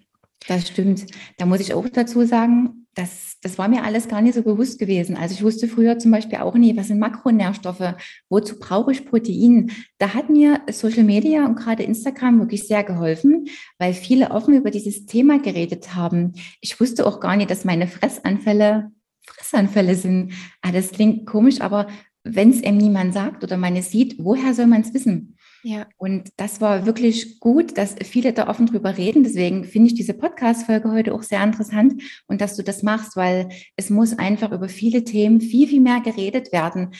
[0.48, 1.06] Das stimmt.
[1.38, 4.78] Da muss ich auch dazu sagen, das, das war mir alles gar nicht so bewusst
[4.78, 5.16] gewesen.
[5.16, 7.94] Also ich wusste früher zum Beispiel auch nie, was sind Makronährstoffe,
[8.28, 9.70] wozu brauche ich Protein.
[9.98, 14.70] Da hat mir Social Media und gerade Instagram wirklich sehr geholfen, weil viele offen über
[14.70, 16.34] dieses Thema geredet haben.
[16.60, 18.92] Ich wusste auch gar nicht, dass meine Fressanfälle
[19.24, 20.32] Fressanfälle sind.
[20.62, 21.86] Ah, das klingt komisch, aber
[22.24, 25.31] wenn es einem niemand sagt oder man es sieht, woher soll man es wissen?
[25.62, 25.86] Ja.
[25.96, 29.22] Und das war wirklich gut, dass viele da offen drüber reden.
[29.22, 33.48] Deswegen finde ich diese Podcast-Folge heute auch sehr interessant und dass du das machst, weil
[33.76, 36.94] es muss einfach über viele Themen viel, viel mehr geredet werden.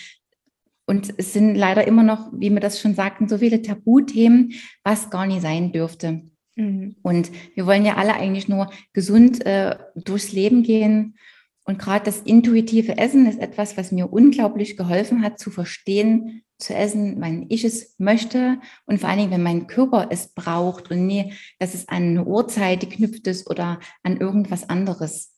[0.87, 4.53] Und es sind leider immer noch, wie wir das schon sagten, so viele Tabuthemen,
[4.85, 6.23] was gar nicht sein dürfte.
[6.57, 6.97] Mhm.
[7.03, 11.17] Und wir wollen ja alle eigentlich nur gesund äh, durchs Leben gehen.
[11.65, 16.75] Und gerade das intuitive Essen ist etwas, was mir unglaublich geholfen hat zu verstehen, zu
[16.75, 21.07] essen, wann ich es möchte und vor allen Dingen, wenn mein Körper es braucht und
[21.07, 25.33] nie, dass es an eine Uhrzeit geknüpft ist oder an irgendwas anderes.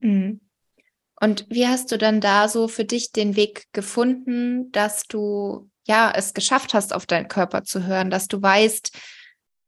[0.00, 0.40] Mhm.
[1.20, 6.12] Und wie hast du dann da so für dich den Weg gefunden, dass du ja
[6.14, 8.90] es geschafft hast, auf deinen Körper zu hören, dass du weißt,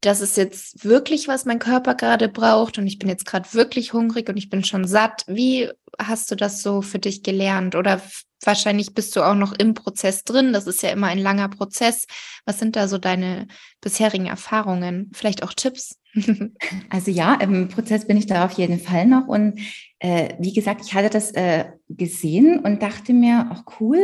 [0.01, 3.93] das ist jetzt wirklich, was mein Körper gerade braucht und ich bin jetzt gerade wirklich
[3.93, 5.25] hungrig und ich bin schon satt.
[5.27, 7.75] Wie hast du das so für dich gelernt?
[7.75, 8.01] Oder
[8.45, 10.53] wahrscheinlich bist du auch noch im Prozess drin.
[10.53, 12.07] Das ist ja immer ein langer Prozess.
[12.45, 13.49] Was sind da so deine
[13.81, 15.11] bisherigen Erfahrungen?
[15.15, 15.97] Vielleicht auch Tipps?
[16.91, 19.29] Also ja, im Prozess bin ich da auf jeden Fall noch.
[19.29, 19.61] Und
[19.99, 24.01] äh, wie gesagt, ich hatte das äh, gesehen und dachte mir, auch cool,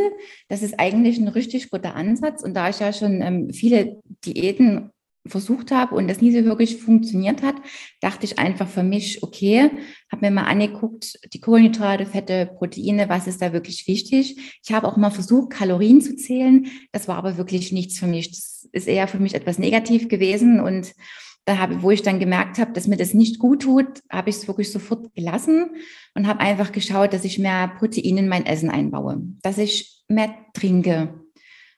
[0.48, 2.42] das ist eigentlich ein richtig guter Ansatz.
[2.42, 4.90] Und da ich ja schon ähm, viele Diäten
[5.26, 7.56] versucht habe und das nie so wirklich funktioniert hat,
[8.00, 9.70] dachte ich einfach für mich, okay,
[10.12, 14.60] habe mir mal angeguckt, die Kohlenhydrate, Fette, Proteine, was ist da wirklich wichtig.
[14.62, 16.66] Ich habe auch mal versucht, Kalorien zu zählen.
[16.92, 18.30] Das war aber wirklich nichts für mich.
[18.30, 20.92] Das ist eher für mich etwas negativ gewesen und
[21.46, 24.36] da habe, wo ich dann gemerkt habe, dass mir das nicht gut tut, habe ich
[24.36, 25.70] es wirklich sofort gelassen
[26.14, 30.34] und habe einfach geschaut, dass ich mehr Protein in mein Essen einbaue, dass ich mehr
[30.54, 31.23] trinke,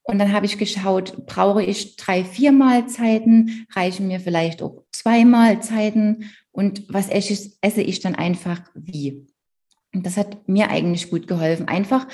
[0.07, 5.25] und dann habe ich geschaut, brauche ich drei, vier Mahlzeiten, reichen mir vielleicht auch zwei
[5.25, 9.27] Mahlzeiten und was esse ich dann einfach wie.
[9.92, 12.07] Und das hat mir eigentlich gut geholfen, einfach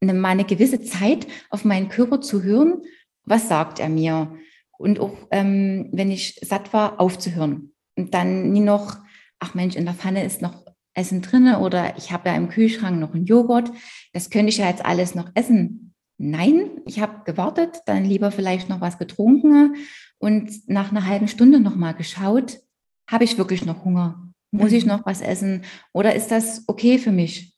[0.00, 2.82] eine, mal eine gewisse Zeit auf meinen Körper zu hören,
[3.24, 4.36] was sagt er mir.
[4.78, 7.72] Und auch, ähm, wenn ich satt war, aufzuhören.
[7.94, 8.96] Und dann nie noch,
[9.38, 12.98] ach Mensch, in der Pfanne ist noch Essen drinne oder ich habe ja im Kühlschrank
[12.98, 13.70] noch einen Joghurt.
[14.12, 15.93] Das könnte ich ja jetzt alles noch essen.
[16.16, 19.74] Nein, ich habe gewartet, dann lieber vielleicht noch was getrunken
[20.18, 22.60] und nach einer halben Stunde nochmal geschaut,
[23.06, 24.32] habe ich wirklich noch Hunger?
[24.50, 24.92] Muss ich mhm.
[24.92, 25.62] noch was essen?
[25.92, 27.54] Oder ist das okay für mich?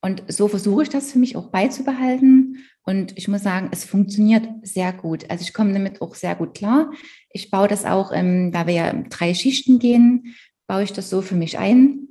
[0.00, 2.64] Und so versuche ich das für mich auch beizubehalten.
[2.84, 5.28] Und ich muss sagen, es funktioniert sehr gut.
[5.30, 6.92] Also ich komme damit auch sehr gut klar.
[7.30, 11.20] Ich baue das auch, ähm, da wir ja drei Schichten gehen, baue ich das so
[11.20, 12.08] für mich ein.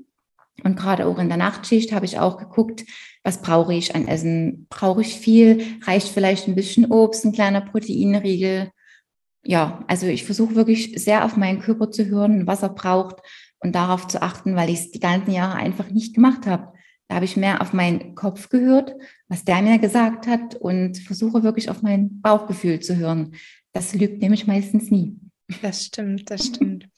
[0.63, 2.83] Und gerade auch in der Nachtschicht habe ich auch geguckt,
[3.23, 4.67] was brauche ich an Essen?
[4.69, 5.63] Brauche ich viel?
[5.85, 8.71] Reicht vielleicht ein bisschen Obst, ein kleiner Proteinriegel?
[9.43, 13.21] Ja, also ich versuche wirklich sehr auf meinen Körper zu hören, was er braucht
[13.59, 16.73] und darauf zu achten, weil ich es die ganzen Jahre einfach nicht gemacht habe.
[17.07, 18.93] Da habe ich mehr auf meinen Kopf gehört,
[19.29, 23.35] was der mir gesagt hat und versuche wirklich auf mein Bauchgefühl zu hören.
[23.71, 25.17] Das lügt nämlich meistens nie.
[25.61, 26.89] Das stimmt, das stimmt.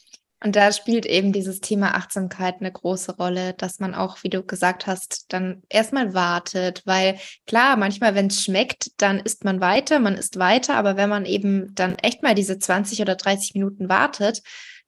[0.41, 4.41] Und da spielt eben dieses Thema Achtsamkeit eine große Rolle, dass man auch, wie du
[4.41, 9.99] gesagt hast, dann erstmal wartet, weil klar, manchmal, wenn es schmeckt, dann isst man weiter,
[9.99, 13.89] man isst weiter, aber wenn man eben dann echt mal diese 20 oder 30 Minuten
[13.89, 14.41] wartet,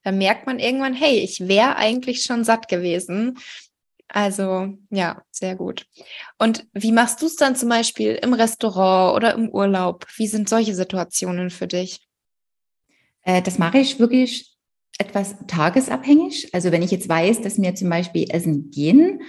[0.04, 3.38] dann merkt man irgendwann, hey, ich wäre eigentlich schon satt gewesen.
[4.08, 5.86] Also ja, sehr gut.
[6.38, 10.06] Und wie machst du es dann zum Beispiel im Restaurant oder im Urlaub?
[10.16, 12.00] Wie sind solche Situationen für dich?
[13.24, 14.51] Äh, das mache ich wirklich
[15.02, 16.54] etwas tagesabhängig.
[16.54, 19.22] Also wenn ich jetzt weiß, dass mir zum Beispiel Essen gehen,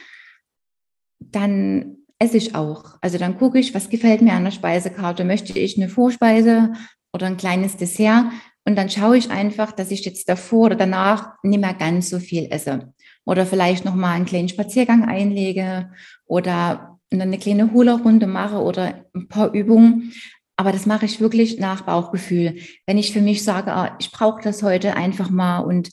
[1.18, 2.98] dann esse ich auch.
[3.00, 5.24] Also dann gucke ich, was gefällt mir an der Speisekarte.
[5.24, 6.72] Möchte ich eine Vorspeise
[7.12, 8.26] oder ein kleines Dessert?
[8.64, 12.20] Und dann schaue ich einfach, dass ich jetzt davor oder danach nicht mehr ganz so
[12.20, 12.92] viel esse.
[13.24, 15.90] Oder vielleicht nochmal einen kleinen Spaziergang einlege
[16.26, 20.12] oder eine kleine Hula-Runde mache oder ein paar Übungen.
[20.62, 22.54] Aber das mache ich wirklich nach Bauchgefühl.
[22.86, 25.90] Wenn ich für mich sage, ah, ich brauche das heute einfach mal und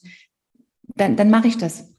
[0.96, 1.92] dann, dann mache ich das.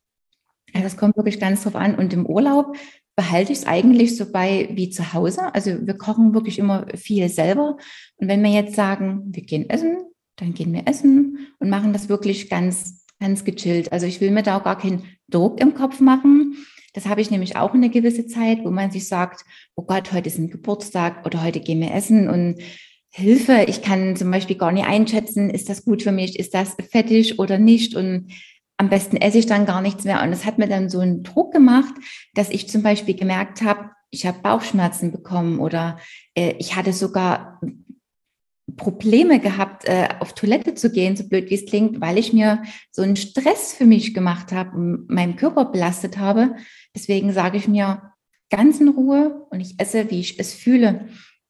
[0.72, 1.96] Also das kommt wirklich ganz drauf an.
[1.96, 2.76] Und im Urlaub
[3.16, 5.52] behalte ich es eigentlich so bei wie zu Hause.
[5.52, 7.76] Also wir kochen wirklich immer viel selber.
[8.18, 9.96] Und wenn wir jetzt sagen, wir gehen essen,
[10.36, 13.90] dann gehen wir essen und machen das wirklich ganz, ganz gechillt.
[13.90, 16.54] Also ich will mir da auch gar keinen Druck im Kopf machen.
[16.92, 19.44] Das habe ich nämlich auch eine gewisse Zeit, wo man sich sagt,
[19.76, 22.60] oh Gott, heute ist ein Geburtstag oder heute gehen wir essen und
[23.12, 26.76] Hilfe, ich kann zum Beispiel gar nicht einschätzen, ist das gut für mich, ist das
[26.90, 28.32] fettig oder nicht und
[28.76, 30.22] am besten esse ich dann gar nichts mehr.
[30.22, 31.92] Und das hat mir dann so einen Druck gemacht,
[32.34, 35.98] dass ich zum Beispiel gemerkt habe, ich habe Bauchschmerzen bekommen oder
[36.34, 37.60] äh, ich hatte sogar
[38.76, 42.62] Probleme gehabt, äh, auf Toilette zu gehen, so blöd wie es klingt, weil ich mir
[42.90, 46.56] so einen Stress für mich gemacht habe und meinen Körper belastet habe.
[46.94, 48.12] Deswegen sage ich mir
[48.50, 51.06] ganz in Ruhe und ich esse, wie ich es fühle.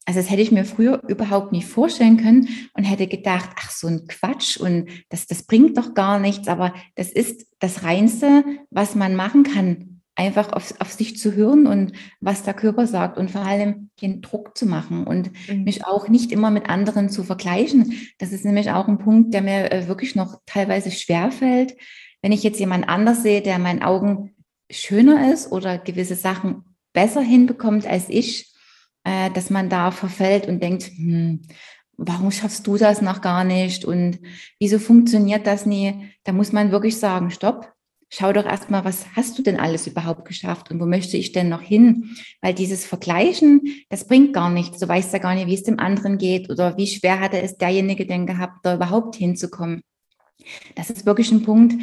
[0.06, 3.86] Also das hätte ich mir früher überhaupt nicht vorstellen können und hätte gedacht, ach so
[3.86, 6.48] ein Quatsch und das, das bringt doch gar nichts.
[6.48, 11.66] Aber das ist das Reinste, was man machen kann einfach auf, auf sich zu hören
[11.66, 15.64] und was der Körper sagt und vor allem den Druck zu machen und mhm.
[15.64, 17.94] mich auch nicht immer mit anderen zu vergleichen.
[18.18, 21.74] Das ist nämlich auch ein Punkt, der mir äh, wirklich noch teilweise schwer fällt.
[22.20, 24.34] Wenn ich jetzt jemand anders sehe, der in meinen Augen
[24.70, 28.52] schöner ist oder gewisse Sachen besser hinbekommt als ich,
[29.04, 31.42] äh, dass man da verfällt und denkt, hm,
[31.96, 34.18] warum schaffst du das noch gar nicht und
[34.58, 36.10] wieso funktioniert das nie?
[36.24, 37.72] Da muss man wirklich sagen, stopp,
[38.08, 41.48] schau doch erstmal, was hast du denn alles überhaupt geschafft und wo möchte ich denn
[41.48, 42.16] noch hin?
[42.40, 44.78] Weil dieses Vergleichen, das bringt gar nichts.
[44.78, 47.56] Du weißt ja gar nicht, wie es dem anderen geht oder wie schwer hatte es
[47.56, 49.82] derjenige denn gehabt, da überhaupt hinzukommen.
[50.74, 51.74] Das ist wirklich ein Punkt,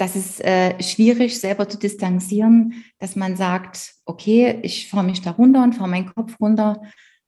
[0.00, 5.32] das ist äh, schwierig, selber zu distanzieren, dass man sagt, okay, ich fahre mich da
[5.32, 6.80] runter und fahre meinen Kopf runter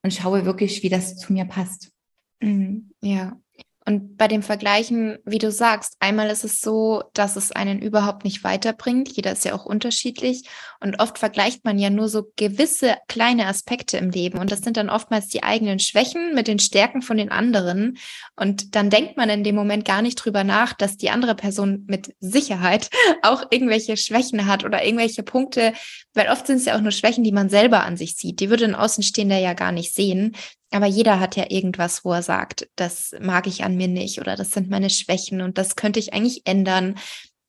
[0.02, 1.92] und schaue wirklich, wie das zu mir passt.
[2.40, 3.36] Mhm, ja,
[3.84, 8.22] Und bei dem Vergleichen, wie du sagst, einmal ist es so, dass es einen überhaupt
[8.24, 9.08] nicht weiterbringt.
[9.10, 10.44] Jeder ist ja auch unterschiedlich.
[10.80, 14.38] Und oft vergleicht man ja nur so gewisse kleine Aspekte im Leben.
[14.38, 17.98] Und das sind dann oftmals die eigenen Schwächen mit den Stärken von den anderen.
[18.36, 21.84] Und dann denkt man in dem Moment gar nicht drüber nach, dass die andere Person
[21.88, 22.88] mit Sicherheit
[23.22, 25.72] auch irgendwelche Schwächen hat oder irgendwelche Punkte,
[26.14, 28.38] weil oft sind es ja auch nur Schwächen, die man selber an sich sieht.
[28.38, 30.36] Die würde ein Außenstehender ja gar nicht sehen.
[30.72, 34.36] Aber jeder hat ja irgendwas, wo er sagt, das mag ich an mir nicht oder
[34.36, 36.98] das sind meine Schwächen und das könnte ich eigentlich ändern.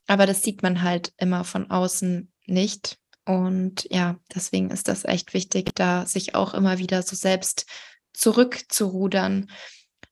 [0.08, 2.98] Aber das sieht man halt immer von außen nicht.
[3.26, 7.66] Und ja, deswegen ist das echt wichtig, da sich auch immer wieder so selbst
[8.14, 9.50] zurückzurudern.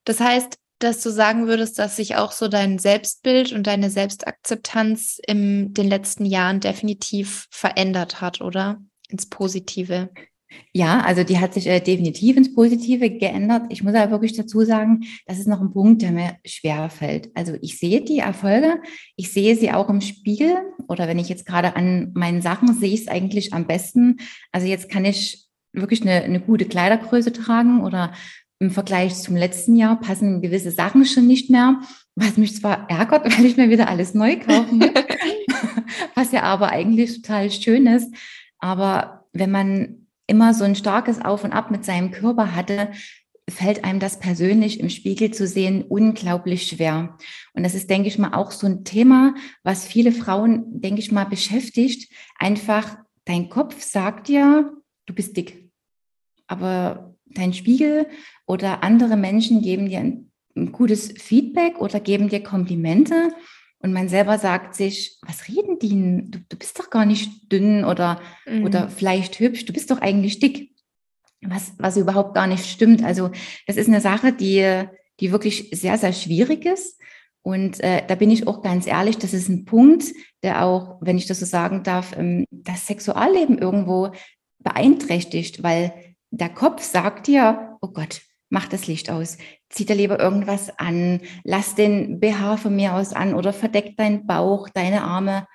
[0.05, 5.19] Das heißt, dass du sagen würdest, dass sich auch so dein Selbstbild und deine Selbstakzeptanz
[5.27, 8.81] in den letzten Jahren definitiv verändert hat, oder?
[9.09, 10.09] Ins Positive.
[10.73, 13.63] Ja, also die hat sich äh, definitiv ins Positive geändert.
[13.69, 17.29] Ich muss aber wirklich dazu sagen, das ist noch ein Punkt, der mir schwer fällt.
[17.35, 18.81] Also ich sehe die Erfolge,
[19.15, 20.55] ich sehe sie auch im Spiegel
[20.87, 24.17] oder wenn ich jetzt gerade an meinen Sachen sehe ich es eigentlich am besten.
[24.51, 28.13] Also jetzt kann ich wirklich eine, eine gute Kleidergröße tragen oder
[28.59, 31.81] im Vergleich zum letzten Jahr passen gewisse Sachen schon nicht mehr,
[32.15, 34.89] was mich zwar ärgert, weil ich mir wieder alles neu kaufen muss,
[36.15, 38.13] was ja aber eigentlich total schön ist.
[38.59, 42.91] Aber wenn man immer so ein starkes Auf und Ab mit seinem Körper hatte,
[43.49, 47.17] fällt einem das persönlich im Spiegel zu sehen unglaublich schwer.
[47.53, 51.11] Und das ist, denke ich mal, auch so ein Thema, was viele Frauen, denke ich
[51.11, 52.11] mal, beschäftigt.
[52.39, 54.71] Einfach, dein Kopf sagt ja,
[55.05, 55.69] du bist dick.
[56.47, 58.07] Aber dein Spiegel
[58.45, 63.33] oder andere Menschen geben dir ein, ein gutes Feedback oder geben dir Komplimente.
[63.79, 66.23] Und man selber sagt sich, was reden die?
[66.29, 68.63] Du, du bist doch gar nicht dünn oder, mhm.
[68.63, 70.71] oder vielleicht hübsch, du bist doch eigentlich dick.
[71.43, 73.03] Was, was überhaupt gar nicht stimmt.
[73.03, 73.31] Also
[73.65, 74.83] das ist eine Sache, die,
[75.19, 76.99] die wirklich sehr, sehr schwierig ist.
[77.43, 80.05] Und äh, da bin ich auch ganz ehrlich, das ist ein Punkt,
[80.43, 84.11] der auch, wenn ich das so sagen darf, ähm, das Sexualleben irgendwo
[84.59, 85.93] beeinträchtigt, weil
[86.29, 89.37] der Kopf sagt dir, oh Gott, mach das Licht aus,
[89.69, 94.27] zieh dir lieber irgendwas an, lass den BH von mir aus an oder verdeck deinen
[94.27, 95.47] Bauch, deine Arme.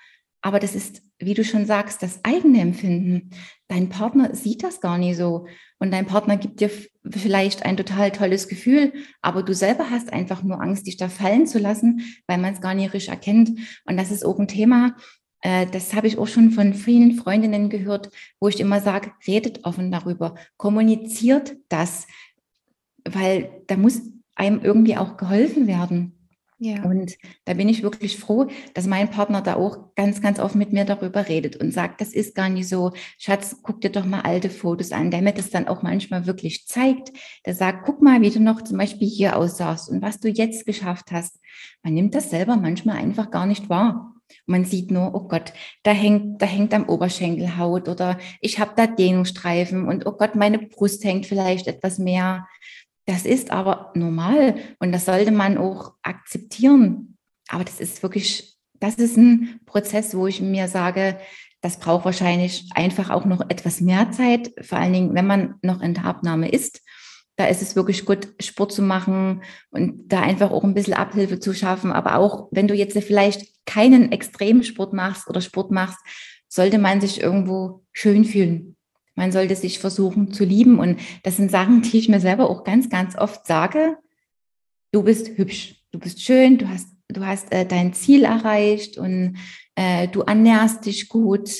[0.46, 3.30] Aber das ist, wie du schon sagst, das eigene Empfinden.
[3.66, 5.46] Dein Partner sieht das gar nicht so.
[5.80, 6.70] Und dein Partner gibt dir
[7.10, 11.48] vielleicht ein total tolles Gefühl, aber du selber hast einfach nur Angst, dich da fallen
[11.48, 13.58] zu lassen, weil man es gar nicht richtig erkennt.
[13.86, 14.94] Und das ist auch ein Thema,
[15.40, 19.64] äh, das habe ich auch schon von vielen Freundinnen gehört, wo ich immer sage, redet
[19.64, 22.06] offen darüber, kommuniziert das
[23.08, 24.02] weil da muss
[24.34, 26.15] einem irgendwie auch geholfen werden.
[26.58, 26.82] Ja.
[26.84, 30.72] Und da bin ich wirklich froh, dass mein Partner da auch ganz, ganz offen mit
[30.72, 32.92] mir darüber redet und sagt, das ist gar nicht so.
[33.18, 37.12] Schatz, guck dir doch mal alte Fotos an, mir das dann auch manchmal wirklich zeigt.
[37.44, 40.64] Der sagt, guck mal, wie du noch zum Beispiel hier aussahst und was du jetzt
[40.64, 41.38] geschafft hast.
[41.82, 44.14] Man nimmt das selber manchmal einfach gar nicht wahr.
[44.46, 48.72] Man sieht nur, oh Gott, da hängt, da hängt am Oberschenkel Haut oder ich habe
[48.76, 52.46] da Dehnungsstreifen und oh Gott, meine Brust hängt vielleicht etwas mehr.
[53.06, 57.16] Das ist aber normal und das sollte man auch akzeptieren.
[57.48, 61.18] Aber das ist wirklich, das ist ein Prozess, wo ich mir sage,
[61.60, 65.80] das braucht wahrscheinlich einfach auch noch etwas mehr Zeit, vor allen Dingen, wenn man noch
[65.80, 66.82] in der Abnahme ist.
[67.36, 71.38] Da ist es wirklich gut, Sport zu machen und da einfach auch ein bisschen Abhilfe
[71.38, 71.92] zu schaffen.
[71.92, 75.98] Aber auch wenn du jetzt vielleicht keinen Extremsport machst oder Sport machst,
[76.48, 78.75] sollte man sich irgendwo schön fühlen.
[79.16, 80.78] Man sollte sich versuchen zu lieben.
[80.78, 83.96] Und das sind Sachen, die ich mir selber auch ganz, ganz oft sage.
[84.92, 89.38] Du bist hübsch, du bist schön, du hast, du hast äh, dein Ziel erreicht und
[89.74, 91.50] äh, du ernährst dich gut.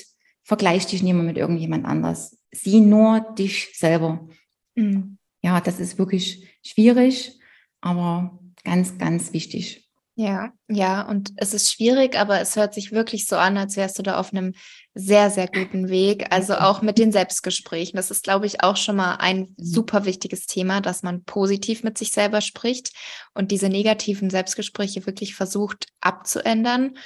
[0.45, 2.39] Vergleich dich nicht mehr mit irgendjemand anders.
[2.53, 4.29] Sieh nur dich selber.
[4.77, 5.19] Mhm.
[5.43, 7.39] Ja, das ist wirklich schwierig,
[7.81, 9.86] aber ganz, ganz wichtig.
[10.19, 13.99] Ja, ja, und es ist schwierig, aber es hört sich wirklich so an, als wärst
[13.99, 14.55] du da auf einem
[14.95, 16.33] sehr, sehr guten Weg.
[16.33, 17.99] Also auch mit den Selbstgesprächen.
[17.99, 21.99] Das ist, glaube ich, auch schon mal ein super wichtiges Thema, dass man positiv mit
[21.99, 22.93] sich selber spricht
[23.35, 26.97] und diese negativen Selbstgespräche wirklich versucht abzuändern.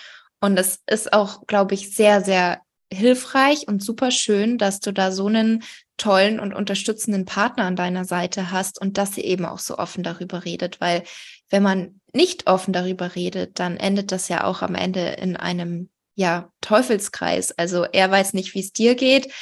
[0.40, 2.60] Und es ist auch, glaube ich, sehr, sehr
[2.92, 5.64] hilfreich und super schön, dass du da so einen
[5.96, 10.02] tollen und unterstützenden Partner an deiner Seite hast und dass sie eben auch so offen
[10.04, 11.02] darüber redet, weil
[11.50, 15.90] wenn man nicht offen darüber redet, dann endet das ja auch am Ende in einem
[16.14, 17.52] ja, Teufelskreis.
[17.52, 19.32] Also er weiß nicht, wie es dir geht,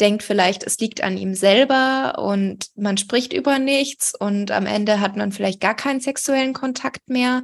[0.00, 5.00] denkt vielleicht, es liegt an ihm selber und man spricht über nichts und am Ende
[5.00, 7.42] hat man vielleicht gar keinen sexuellen Kontakt mehr.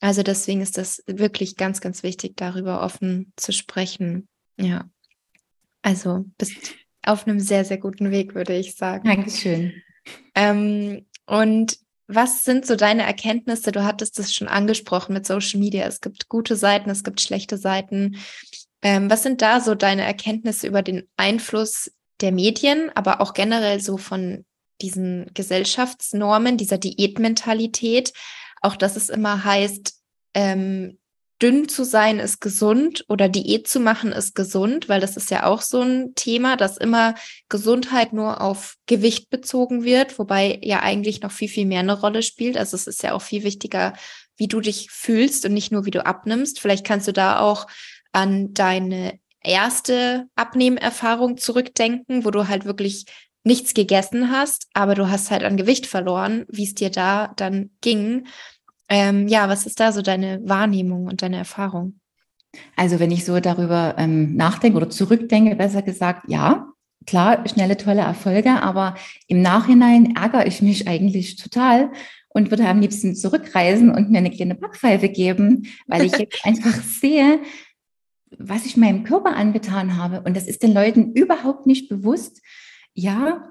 [0.00, 4.28] Also deswegen ist das wirklich ganz, ganz wichtig, darüber offen zu sprechen.
[4.58, 4.88] Ja.
[5.82, 9.08] Also bist auf einem sehr, sehr guten Weg, würde ich sagen.
[9.08, 9.82] Dankeschön.
[10.34, 11.78] Ähm, und
[12.14, 13.72] was sind so deine Erkenntnisse?
[13.72, 15.86] Du hattest es schon angesprochen mit Social Media.
[15.86, 18.16] Es gibt gute Seiten, es gibt schlechte Seiten.
[18.82, 23.80] Ähm, was sind da so deine Erkenntnisse über den Einfluss der Medien, aber auch generell
[23.80, 24.44] so von
[24.80, 28.12] diesen Gesellschaftsnormen, dieser Diätmentalität?
[28.62, 29.94] Auch dass es immer heißt,
[30.34, 30.98] ähm,
[31.42, 35.46] dünn zu sein ist gesund oder Diät zu machen ist gesund, weil das ist ja
[35.46, 37.14] auch so ein Thema, dass immer
[37.48, 42.22] Gesundheit nur auf Gewicht bezogen wird, wobei ja eigentlich noch viel, viel mehr eine Rolle
[42.22, 42.56] spielt.
[42.56, 43.94] Also es ist ja auch viel wichtiger,
[44.36, 46.60] wie du dich fühlst und nicht nur, wie du abnimmst.
[46.60, 47.66] Vielleicht kannst du da auch
[48.12, 53.06] an deine erste Abnehmerfahrung zurückdenken, wo du halt wirklich
[53.42, 57.70] nichts gegessen hast, aber du hast halt an Gewicht verloren, wie es dir da dann
[57.80, 58.26] ging
[58.90, 62.00] ähm, ja, was ist da so deine Wahrnehmung und deine Erfahrung?
[62.76, 66.66] Also wenn ich so darüber ähm, nachdenke oder zurückdenke, besser gesagt, ja,
[67.06, 68.96] klar, schnelle, tolle Erfolge, aber
[69.28, 71.92] im Nachhinein ärgere ich mich eigentlich total
[72.28, 76.82] und würde am liebsten zurückreisen und mir eine kleine Backpfeife geben, weil ich jetzt einfach
[76.82, 77.40] sehe,
[78.38, 80.22] was ich meinem Körper angetan habe.
[80.22, 82.40] Und das ist den Leuten überhaupt nicht bewusst.
[82.92, 83.48] Ja,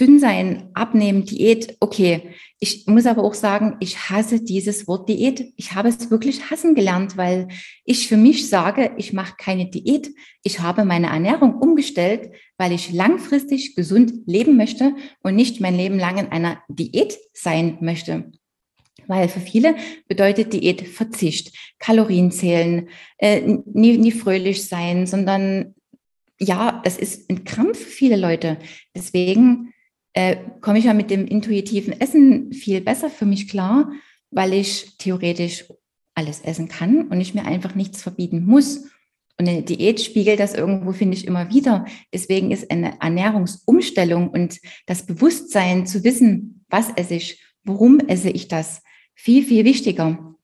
[0.00, 2.30] dünn sein, abnehmen, Diät, okay.
[2.60, 5.52] Ich muss aber auch sagen, ich hasse dieses Wort Diät.
[5.56, 7.48] Ich habe es wirklich hassen gelernt, weil
[7.84, 10.10] ich für mich sage, ich mache keine Diät.
[10.42, 15.98] Ich habe meine Ernährung umgestellt, weil ich langfristig gesund leben möchte und nicht mein Leben
[15.98, 18.32] lang in einer Diät sein möchte.
[19.06, 19.76] Weil für viele
[20.08, 25.74] bedeutet Diät Verzicht, Kalorien zählen, äh, nie, nie fröhlich sein, sondern
[26.40, 28.58] ja, es ist ein Krampf für viele Leute.
[28.94, 29.73] Deswegen
[30.14, 33.92] äh, komme ich ja mit dem intuitiven Essen viel besser für mich klar,
[34.30, 35.66] weil ich theoretisch
[36.14, 38.84] alles essen kann und ich mir einfach nichts verbieten muss.
[39.38, 41.86] Und eine Diät spiegelt das irgendwo, finde ich, immer wieder.
[42.12, 48.46] Deswegen ist eine Ernährungsumstellung und das Bewusstsein zu wissen, was esse ich, warum esse ich
[48.46, 48.82] das,
[49.14, 50.36] viel, viel wichtiger.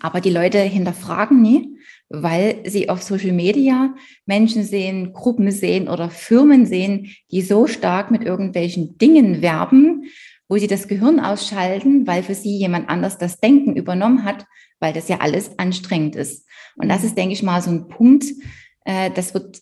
[0.00, 1.75] Aber die Leute hinterfragen nie
[2.08, 3.94] weil sie auf Social Media
[4.26, 10.04] Menschen sehen, Gruppen sehen oder Firmen sehen, die so stark mit irgendwelchen Dingen werben,
[10.48, 14.46] wo sie das Gehirn ausschalten, weil für sie jemand anders das Denken übernommen hat,
[14.78, 16.46] weil das ja alles anstrengend ist.
[16.76, 17.06] Und das mhm.
[17.06, 18.24] ist, denke ich mal, so ein Punkt,
[18.84, 19.60] äh, das wird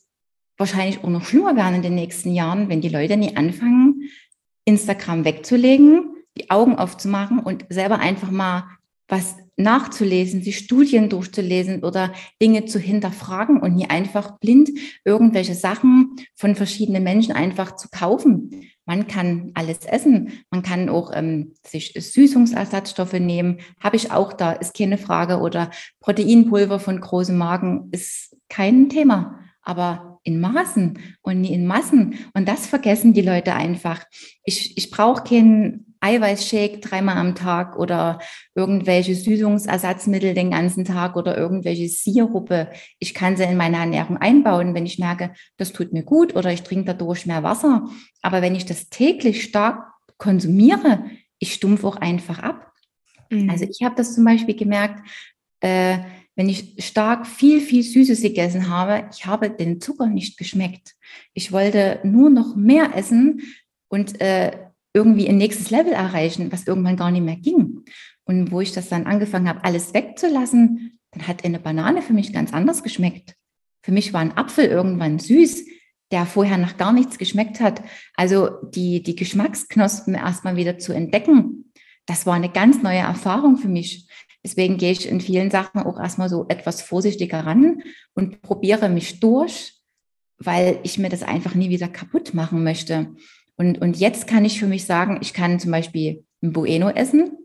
[0.56, 4.02] wahrscheinlich auch noch schlimmer werden in den nächsten Jahren, wenn die Leute nie anfangen,
[4.64, 8.64] Instagram wegzulegen, die Augen aufzumachen und selber einfach mal
[9.08, 14.70] was nachzulesen, sich Studien durchzulesen oder Dinge zu hinterfragen und nie einfach blind
[15.04, 18.70] irgendwelche Sachen von verschiedenen Menschen einfach zu kaufen.
[18.86, 20.44] Man kann alles essen.
[20.50, 23.58] Man kann auch ähm, sich Süßungsersatzstoffe nehmen.
[23.82, 25.38] Habe ich auch da, ist keine Frage.
[25.38, 29.40] Oder Proteinpulver von großen Magen ist kein Thema.
[29.62, 32.18] Aber in Maßen und nie in Massen.
[32.34, 34.04] Und das vergessen die Leute einfach.
[34.42, 38.18] Ich, ich brauche keinen Eiweißshake dreimal am Tag oder
[38.54, 42.70] irgendwelche Süßungsersatzmittel den ganzen Tag oder irgendwelche Sirupe.
[42.98, 46.52] Ich kann sie in meine Ernährung einbauen, wenn ich merke, das tut mir gut oder
[46.52, 47.88] ich trinke dadurch mehr Wasser.
[48.20, 49.82] Aber wenn ich das täglich stark
[50.18, 51.04] konsumiere,
[51.38, 52.72] ich stumpf auch einfach ab.
[53.30, 53.48] Mhm.
[53.48, 55.08] Also ich habe das zum Beispiel gemerkt,
[55.60, 55.98] äh,
[56.36, 60.96] wenn ich stark viel, viel Süßes gegessen habe, ich habe den Zucker nicht geschmeckt.
[61.32, 63.40] Ich wollte nur noch mehr essen
[63.88, 64.50] und äh,
[64.94, 67.84] irgendwie ein nächstes Level erreichen, was irgendwann gar nicht mehr ging.
[68.24, 72.32] Und wo ich das dann angefangen habe, alles wegzulassen, dann hat eine Banane für mich
[72.32, 73.34] ganz anders geschmeckt.
[73.82, 75.66] Für mich war ein Apfel irgendwann süß,
[76.10, 77.82] der vorher nach gar nichts geschmeckt hat.
[78.14, 81.72] Also die, die Geschmacksknospen erstmal wieder zu entdecken,
[82.06, 84.08] das war eine ganz neue Erfahrung für mich.
[84.42, 87.82] Deswegen gehe ich in vielen Sachen auch erstmal so etwas vorsichtiger ran
[88.14, 89.74] und probiere mich durch,
[90.38, 93.14] weil ich mir das einfach nie wieder kaputt machen möchte.
[93.56, 97.38] Und, und jetzt kann ich für mich sagen, ich kann zum Beispiel ein Bueno essen.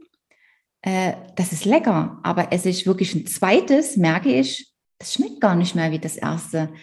[0.82, 5.55] Äh, das ist lecker, aber esse ich wirklich ein zweites, merke ich, das schmeckt gar
[5.55, 6.74] nicht mehr wie das erste.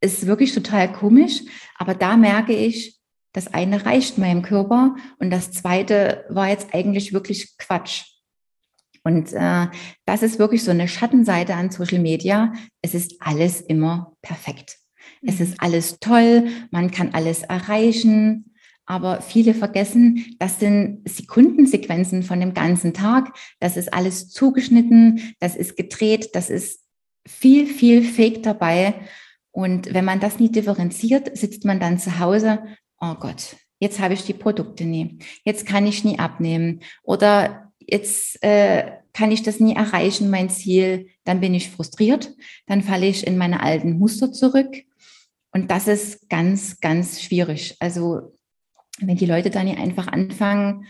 [0.00, 1.40] Ist wirklich total komisch,
[1.76, 2.98] aber da merke ich,
[3.32, 8.04] das eine reicht meinem Körper und das zweite war jetzt eigentlich wirklich Quatsch.
[9.02, 9.66] Und äh,
[10.06, 12.52] das ist wirklich so eine Schattenseite an Social Media.
[12.80, 14.78] Es ist alles immer perfekt.
[15.22, 15.56] Es ist mhm.
[15.60, 18.53] alles toll, man kann alles erreichen.
[18.86, 23.34] Aber viele vergessen, das sind Sekundensequenzen von dem ganzen Tag.
[23.60, 26.80] Das ist alles zugeschnitten, das ist gedreht, das ist
[27.26, 28.94] viel, viel Fake dabei.
[29.50, 32.62] Und wenn man das nie differenziert, sitzt man dann zu Hause,
[33.00, 38.42] oh Gott, jetzt habe ich die Produkte nie, jetzt kann ich nie abnehmen oder jetzt
[38.42, 42.34] äh, kann ich das nie erreichen, mein Ziel, dann bin ich frustriert,
[42.66, 44.74] dann falle ich in meine alten Muster zurück.
[45.52, 47.76] Und das ist ganz, ganz schwierig.
[47.78, 48.33] Also
[49.00, 50.86] wenn die Leute dann ja einfach anfangen,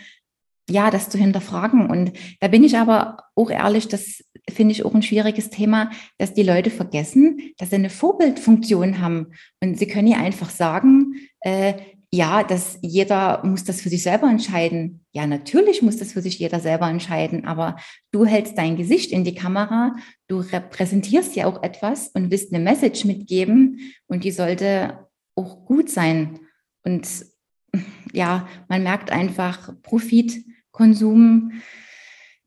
[0.69, 1.91] ja, das zu hinterfragen.
[1.91, 6.35] Und da bin ich aber auch ehrlich, das finde ich auch ein schwieriges Thema, dass
[6.35, 9.33] die Leute vergessen, dass sie eine Vorbildfunktion haben.
[9.63, 11.75] Und sie können ja einfach sagen, äh,
[12.15, 15.05] ja, dass jeder muss das für sich selber entscheiden.
[15.13, 17.77] Ja, natürlich muss das für sich jeder selber entscheiden, aber
[18.13, 19.97] du hältst dein Gesicht in die Kamera,
[20.29, 25.91] du repräsentierst ja auch etwas und willst eine Message mitgeben und die sollte auch gut
[25.91, 26.39] sein.
[26.85, 27.05] Und
[28.13, 31.53] ja, man merkt einfach Profit, Konsum,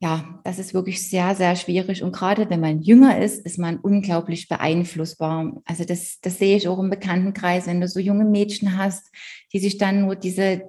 [0.00, 2.04] ja, das ist wirklich sehr, sehr schwierig.
[2.04, 5.60] Und gerade wenn man jünger ist, ist man unglaublich beeinflussbar.
[5.64, 9.10] Also das, das sehe ich auch im Bekanntenkreis, wenn du so junge Mädchen hast,
[9.52, 10.62] die sich dann nur diese,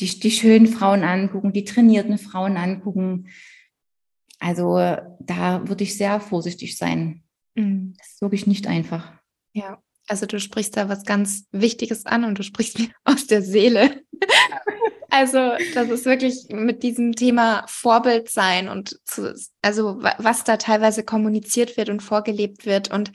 [0.00, 3.28] die, die schönen Frauen angucken, die trainierten Frauen angucken.
[4.38, 4.76] Also
[5.20, 7.22] da würde ich sehr vorsichtig sein.
[7.54, 7.94] Mhm.
[7.96, 9.14] Das ist wirklich nicht einfach.
[9.54, 13.42] Ja, also du sprichst da was ganz Wichtiges an und du sprichst mir aus der
[13.42, 14.02] Seele.
[15.10, 15.38] Also,
[15.74, 21.78] das ist wirklich mit diesem Thema Vorbild sein und zu, also was da teilweise kommuniziert
[21.78, 22.90] wird und vorgelebt wird.
[22.90, 23.12] Und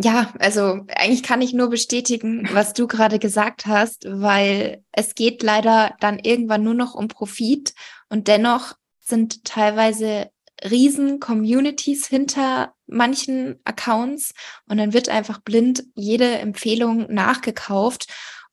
[0.00, 5.42] ja, also eigentlich kann ich nur bestätigen, was du gerade gesagt hast, weil es geht
[5.42, 7.74] leider dann irgendwann nur noch um Profit
[8.08, 10.30] und dennoch sind teilweise
[10.62, 14.32] riesen Communities hinter manchen Accounts
[14.68, 18.06] und dann wird einfach blind jede Empfehlung nachgekauft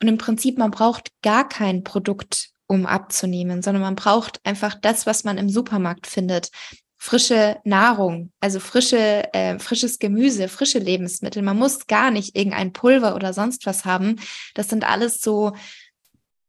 [0.03, 5.05] und im Prinzip, man braucht gar kein Produkt, um abzunehmen, sondern man braucht einfach das,
[5.05, 6.49] was man im Supermarkt findet.
[6.97, 11.41] Frische Nahrung, also frische, äh, frisches Gemüse, frische Lebensmittel.
[11.41, 14.17] Man muss gar nicht irgendein Pulver oder sonst was haben.
[14.55, 15.53] Das sind alles so,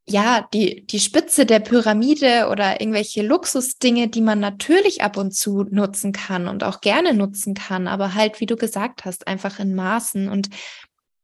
[0.07, 5.65] ja, die, die Spitze der Pyramide oder irgendwelche Luxusdinge, die man natürlich ab und zu
[5.71, 9.75] nutzen kann und auch gerne nutzen kann, aber halt, wie du gesagt hast, einfach in
[9.75, 10.29] Maßen.
[10.29, 10.51] Und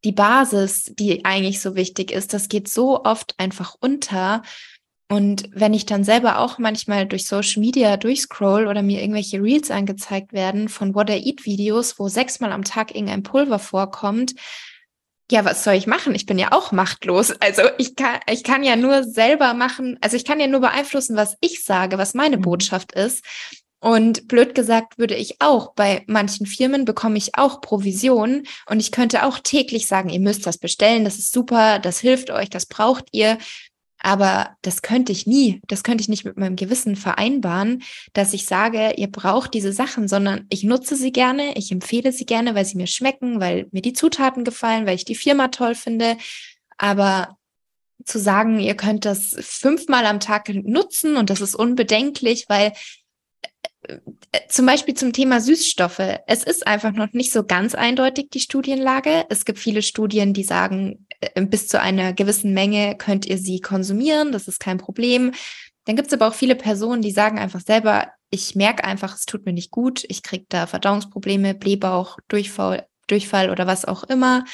[0.03, 4.43] die Basis, die eigentlich so wichtig ist, das geht so oft einfach unter.
[5.11, 9.71] Und wenn ich dann selber auch manchmal durch Social Media durchscroll oder mir irgendwelche Reels
[9.71, 14.35] angezeigt werden von What I Eat Videos, wo sechsmal am Tag irgendein Pulver vorkommt,
[15.31, 16.15] ja, was soll ich machen?
[16.15, 17.33] Ich bin ja auch machtlos.
[17.41, 21.17] Also ich kann, ich kann ja nur selber machen, also ich kann ja nur beeinflussen,
[21.17, 22.43] was ich sage, was meine mhm.
[22.43, 23.25] Botschaft ist.
[23.83, 28.93] Und blöd gesagt würde ich auch, bei manchen Firmen bekomme ich auch Provision und ich
[28.93, 32.67] könnte auch täglich sagen, ihr müsst das bestellen, das ist super, das hilft euch, das
[32.67, 33.39] braucht ihr.
[34.03, 37.83] Aber das könnte ich nie, das könnte ich nicht mit meinem Gewissen vereinbaren,
[38.15, 42.25] dass ich sage, ihr braucht diese Sachen, sondern ich nutze sie gerne, ich empfehle sie
[42.25, 45.75] gerne, weil sie mir schmecken, weil mir die Zutaten gefallen, weil ich die Firma toll
[45.75, 46.17] finde.
[46.79, 47.37] Aber
[48.05, 52.73] zu sagen, ihr könnt das fünfmal am Tag nutzen und das ist unbedenklich, weil
[54.49, 56.21] zum Beispiel zum Thema Süßstoffe.
[56.27, 59.25] Es ist einfach noch nicht so ganz eindeutig die Studienlage.
[59.29, 63.61] Es gibt viele Studien, die sagen, äh, bis zu einer gewissen Menge könnt ihr sie
[63.61, 65.33] konsumieren, das ist kein Problem.
[65.87, 69.25] Dann gibt es aber auch viele Personen, die sagen einfach selber, ich merke einfach, es
[69.25, 74.45] tut mir nicht gut, ich kriege da Verdauungsprobleme, Blähbauch, Durchfall, Durchfall oder was auch immer.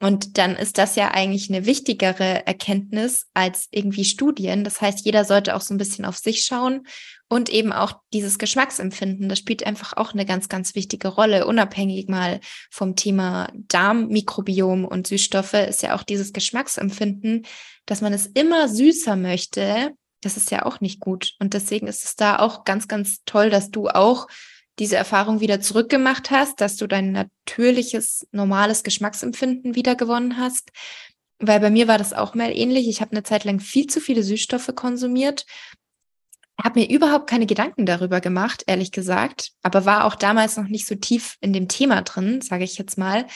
[0.00, 4.62] Und dann ist das ja eigentlich eine wichtigere Erkenntnis als irgendwie Studien.
[4.62, 6.86] Das heißt, jeder sollte auch so ein bisschen auf sich schauen
[7.28, 9.28] und eben auch dieses Geschmacksempfinden.
[9.28, 11.46] Das spielt einfach auch eine ganz, ganz wichtige Rolle.
[11.46, 17.46] Unabhängig mal vom Thema Darmmikrobiom und Süßstoffe ist ja auch dieses Geschmacksempfinden,
[17.86, 19.92] dass man es immer süßer möchte.
[20.22, 21.34] Das ist ja auch nicht gut.
[21.38, 24.26] Und deswegen ist es da auch ganz, ganz toll, dass du auch
[24.78, 30.70] diese Erfahrung wieder zurückgemacht hast, dass du dein natürliches, normales Geschmacksempfinden wiedergewonnen hast.
[31.40, 32.88] Weil bei mir war das auch mal ähnlich.
[32.88, 35.46] Ich habe eine Zeit lang viel zu viele Süßstoffe konsumiert,
[36.62, 40.86] habe mir überhaupt keine Gedanken darüber gemacht, ehrlich gesagt, aber war auch damals noch nicht
[40.86, 43.26] so tief in dem Thema drin, sage ich jetzt mal.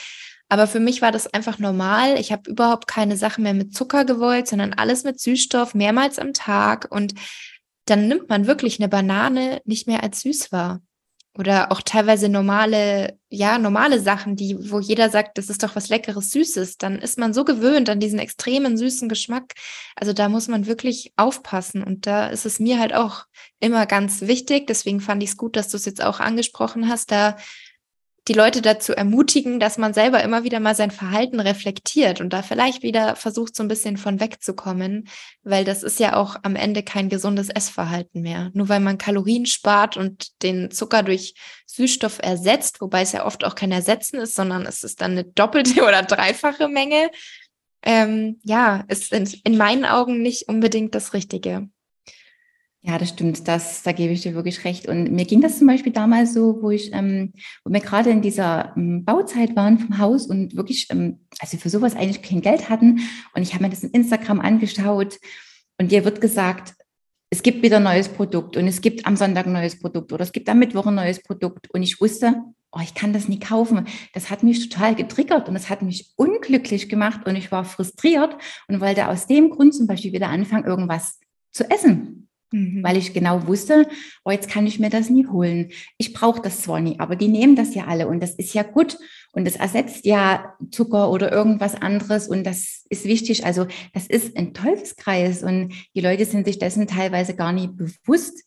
[0.49, 2.19] Aber für mich war das einfach normal.
[2.19, 6.33] Ich habe überhaupt keine Sachen mehr mit Zucker gewollt, sondern alles mit Süßstoff, mehrmals am
[6.33, 6.87] Tag.
[6.91, 7.13] Und
[7.85, 10.81] dann nimmt man wirklich eine Banane nicht mehr als süß wahr
[11.35, 15.89] oder auch teilweise normale, ja, normale Sachen, die, wo jeder sagt, das ist doch was
[15.89, 19.53] Leckeres, Süßes, dann ist man so gewöhnt an diesen extremen süßen Geschmack.
[19.95, 21.83] Also da muss man wirklich aufpassen.
[21.83, 23.25] Und da ist es mir halt auch
[23.59, 24.67] immer ganz wichtig.
[24.67, 27.35] Deswegen fand ich es gut, dass du es jetzt auch angesprochen hast, da
[28.29, 32.41] die Leute dazu ermutigen, dass man selber immer wieder mal sein Verhalten reflektiert und da
[32.41, 35.09] vielleicht wieder versucht, so ein bisschen von wegzukommen,
[35.43, 38.49] weil das ist ja auch am Ende kein gesundes Essverhalten mehr.
[38.53, 41.33] Nur weil man Kalorien spart und den Zucker durch
[41.65, 45.25] Süßstoff ersetzt, wobei es ja oft auch kein Ersetzen ist, sondern es ist dann eine
[45.25, 47.11] doppelte oder dreifache Menge.
[47.85, 51.67] Ähm, ja, ist in, in meinen Augen nicht unbedingt das Richtige.
[52.85, 53.47] Ja, das stimmt.
[53.47, 54.89] Das, da gebe ich dir wirklich recht.
[54.89, 57.31] Und mir ging das zum Beispiel damals so, wo ich, ähm,
[57.63, 61.69] wo wir gerade in dieser ähm, Bauzeit waren vom Haus und wirklich, ähm, also für
[61.69, 62.99] sowas eigentlich kein Geld hatten.
[63.33, 65.17] Und ich habe mir das in Instagram angeschaut
[65.77, 66.73] und dir wird gesagt,
[67.29, 70.23] es gibt wieder ein neues Produkt und es gibt am Sonntag ein neues Produkt oder
[70.23, 72.35] es gibt am Mittwoch ein neues Produkt und ich wusste,
[72.73, 73.87] oh, ich kann das nie kaufen.
[74.13, 78.35] Das hat mich total getriggert und das hat mich unglücklich gemacht und ich war frustriert
[78.67, 81.21] und wollte aus dem Grund zum Beispiel wieder anfangen, irgendwas
[81.51, 82.27] zu essen.
[82.53, 82.83] Mhm.
[82.83, 83.87] Weil ich genau wusste,
[84.23, 85.71] oh, jetzt kann ich mir das nie holen.
[85.97, 88.61] Ich brauche das zwar nie, aber die nehmen das ja alle und das ist ja
[88.61, 88.99] gut.
[89.31, 93.43] Und das ersetzt ja Zucker oder irgendwas anderes und das ist wichtig.
[93.43, 98.43] Also das ist ein Teufelskreis und die Leute sind sich dessen teilweise gar nicht bewusst.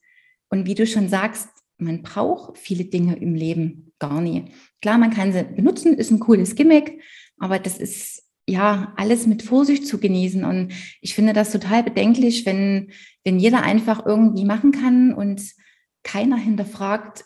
[0.50, 4.44] Und wie du schon sagst, man braucht viele Dinge im Leben gar nie.
[4.80, 7.02] Klar, man kann sie benutzen, ist ein cooles Gimmick,
[7.38, 10.44] aber das ist ja alles mit Vorsicht zu genießen.
[10.44, 12.92] Und ich finde das total bedenklich, wenn,
[13.24, 15.42] wenn jeder einfach irgendwie machen kann und
[16.02, 17.24] keiner hinterfragt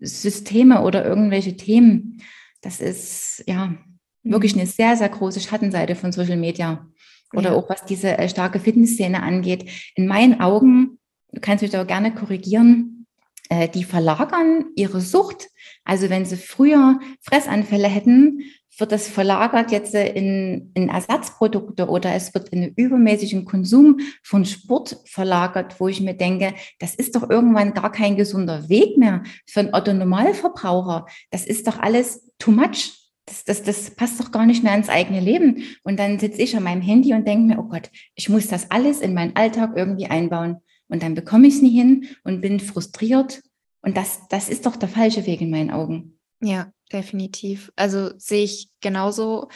[0.00, 2.22] Systeme oder irgendwelche Themen.
[2.60, 3.74] Das ist ja
[4.22, 4.62] wirklich mhm.
[4.62, 6.86] eine sehr, sehr große Schattenseite von Social Media.
[7.34, 7.56] Oder ja.
[7.56, 9.70] auch was diese äh, starke Fitnessszene angeht.
[9.94, 10.98] In meinen Augen,
[11.32, 13.06] du kannst mich da gerne korrigieren,
[13.50, 15.48] äh, die verlagern ihre Sucht.
[15.88, 18.42] Also wenn sie früher Fressanfälle hätten,
[18.76, 24.44] wird das verlagert jetzt in, in Ersatzprodukte oder es wird in einen übermäßigen Konsum von
[24.44, 29.22] Sport verlagert, wo ich mir denke, das ist doch irgendwann gar kein gesunder Weg mehr
[29.46, 31.06] für einen Otto-Normalverbraucher.
[31.30, 32.92] Das ist doch alles too much.
[33.24, 35.64] Das, das, das passt doch gar nicht mehr ins eigene Leben.
[35.84, 38.70] Und dann sitze ich an meinem Handy und denke mir, oh Gott, ich muss das
[38.70, 40.58] alles in meinen Alltag irgendwie einbauen.
[40.88, 43.40] Und dann bekomme ich es nie hin und bin frustriert.
[43.82, 46.18] Und das, das ist doch der falsche Weg in meinen Augen.
[46.40, 47.72] Ja, definitiv.
[47.76, 49.48] Also sehe ich genauso,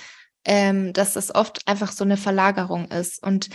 [0.44, 3.22] ähm, dass das oft einfach so eine Verlagerung ist.
[3.22, 3.48] Und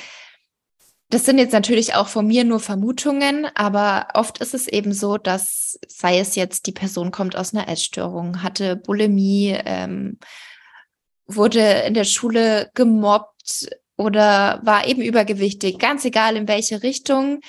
[1.09, 5.18] das sind jetzt natürlich auch von mir nur Vermutungen, aber oft ist es eben so,
[5.18, 10.20] dass, sei es jetzt, die Person kommt aus einer Essstörung, hatte Bulimie, ähm,
[11.26, 17.39] wurde in der Schule gemobbt oder war eben übergewichtig, ganz egal in welche Richtung,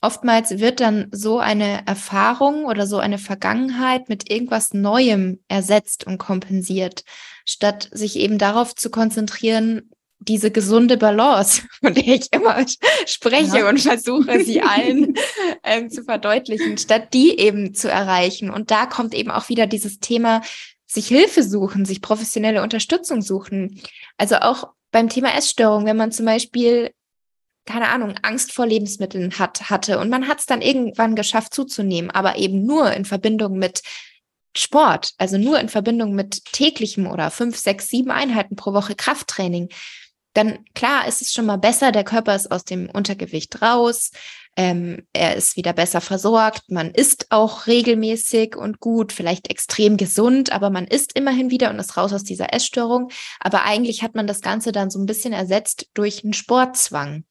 [0.00, 6.18] oftmals wird dann so eine Erfahrung oder so eine Vergangenheit mit irgendwas Neuem ersetzt und
[6.18, 7.04] kompensiert,
[7.44, 9.90] statt sich eben darauf zu konzentrieren,
[10.20, 12.64] diese gesunde Balance, von der ich immer
[13.06, 13.68] spreche ja.
[13.68, 15.14] und versuche, sie allen
[15.64, 18.50] ähm, zu verdeutlichen, statt die eben zu erreichen.
[18.50, 20.42] Und da kommt eben auch wieder dieses Thema,
[20.86, 23.80] sich Hilfe suchen, sich professionelle Unterstützung suchen.
[24.16, 26.90] Also auch beim Thema Essstörung, wenn man zum Beispiel
[27.68, 29.98] keine Ahnung, Angst vor Lebensmitteln hat, hatte.
[29.98, 33.82] Und man hat es dann irgendwann geschafft zuzunehmen, aber eben nur in Verbindung mit
[34.56, 39.68] Sport, also nur in Verbindung mit täglichem oder fünf, sechs, sieben Einheiten pro Woche Krafttraining.
[40.32, 44.12] Dann klar ist es schon mal besser, der Körper ist aus dem Untergewicht raus,
[44.56, 50.52] ähm, er ist wieder besser versorgt, man isst auch regelmäßig und gut, vielleicht extrem gesund,
[50.52, 53.10] aber man isst immerhin wieder und ist raus aus dieser Essstörung.
[53.40, 57.24] Aber eigentlich hat man das Ganze dann so ein bisschen ersetzt durch einen Sportzwang.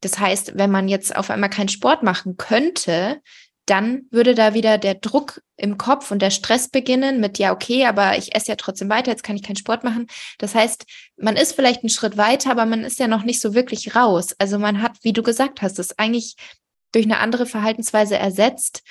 [0.00, 3.20] Das heißt, wenn man jetzt auf einmal keinen Sport machen könnte,
[3.66, 7.84] dann würde da wieder der Druck im Kopf und der Stress beginnen mit, ja, okay,
[7.84, 10.06] aber ich esse ja trotzdem weiter, jetzt kann ich keinen Sport machen.
[10.38, 10.86] Das heißt,
[11.16, 14.34] man ist vielleicht einen Schritt weiter, aber man ist ja noch nicht so wirklich raus.
[14.38, 16.36] Also man hat, wie du gesagt hast, es eigentlich
[16.92, 18.82] durch eine andere Verhaltensweise ersetzt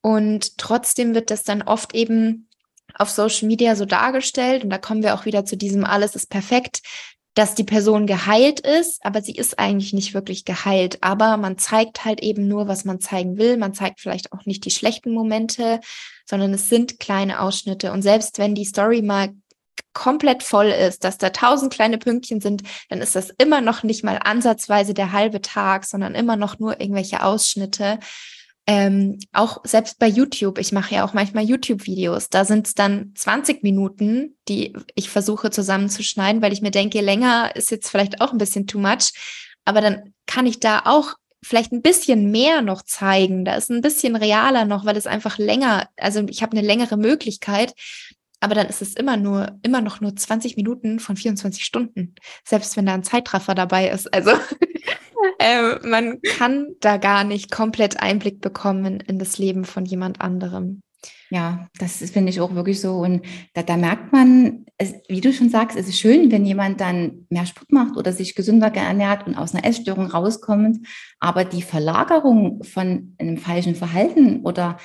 [0.00, 2.48] und trotzdem wird das dann oft eben
[2.94, 6.28] auf Social Media so dargestellt und da kommen wir auch wieder zu diesem alles ist
[6.28, 6.80] perfekt,
[7.34, 10.98] dass die Person geheilt ist, aber sie ist eigentlich nicht wirklich geheilt.
[11.02, 13.56] Aber man zeigt halt eben nur, was man zeigen will.
[13.56, 15.80] Man zeigt vielleicht auch nicht die schlechten Momente,
[16.24, 17.92] sondern es sind kleine Ausschnitte.
[17.92, 19.30] Und selbst wenn die Story mal
[19.92, 24.04] komplett voll ist, dass da tausend kleine Pünktchen sind, dann ist das immer noch nicht
[24.04, 27.98] mal ansatzweise der halbe Tag, sondern immer noch nur irgendwelche Ausschnitte
[28.66, 33.12] ähm, auch selbst bei YouTube, ich mache ja auch manchmal YouTube-Videos, da sind es dann
[33.14, 38.32] 20 Minuten, die ich versuche zusammenzuschneiden, weil ich mir denke, länger ist jetzt vielleicht auch
[38.32, 39.12] ein bisschen too much,
[39.66, 43.44] aber dann kann ich da auch vielleicht ein bisschen mehr noch zeigen.
[43.44, 46.96] Da ist ein bisschen realer noch, weil es einfach länger, also ich habe eine längere
[46.96, 47.74] Möglichkeit,
[48.40, 52.76] aber dann ist es immer nur, immer noch nur 20 Minuten von 24 Stunden, selbst
[52.76, 54.12] wenn da ein Zeitraffer dabei ist.
[54.12, 54.32] Also
[55.38, 60.82] äh, man kann da gar nicht komplett Einblick bekommen in das Leben von jemand anderem.
[61.30, 62.98] Ja, das finde ich auch wirklich so.
[62.98, 66.80] Und da, da merkt man, es, wie du schon sagst, es ist schön, wenn jemand
[66.80, 70.86] dann mehr Sport macht oder sich gesünder ernährt und aus einer Essstörung rauskommt.
[71.18, 74.76] Aber die Verlagerung von einem falschen Verhalten oder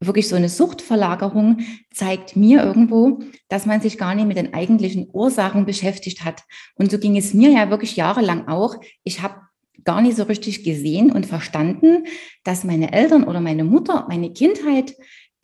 [0.00, 1.58] wirklich so eine Suchtverlagerung
[1.92, 6.44] zeigt mir irgendwo, dass man sich gar nicht mit den eigentlichen Ursachen beschäftigt hat.
[6.76, 8.76] Und so ging es mir ja wirklich jahrelang auch.
[9.02, 9.40] Ich habe
[9.84, 12.04] gar nicht so richtig gesehen und verstanden,
[12.44, 14.94] dass meine Eltern oder meine Mutter, meine Kindheit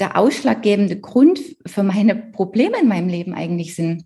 [0.01, 4.05] der ausschlaggebende Grund für meine Probleme in meinem Leben eigentlich sind.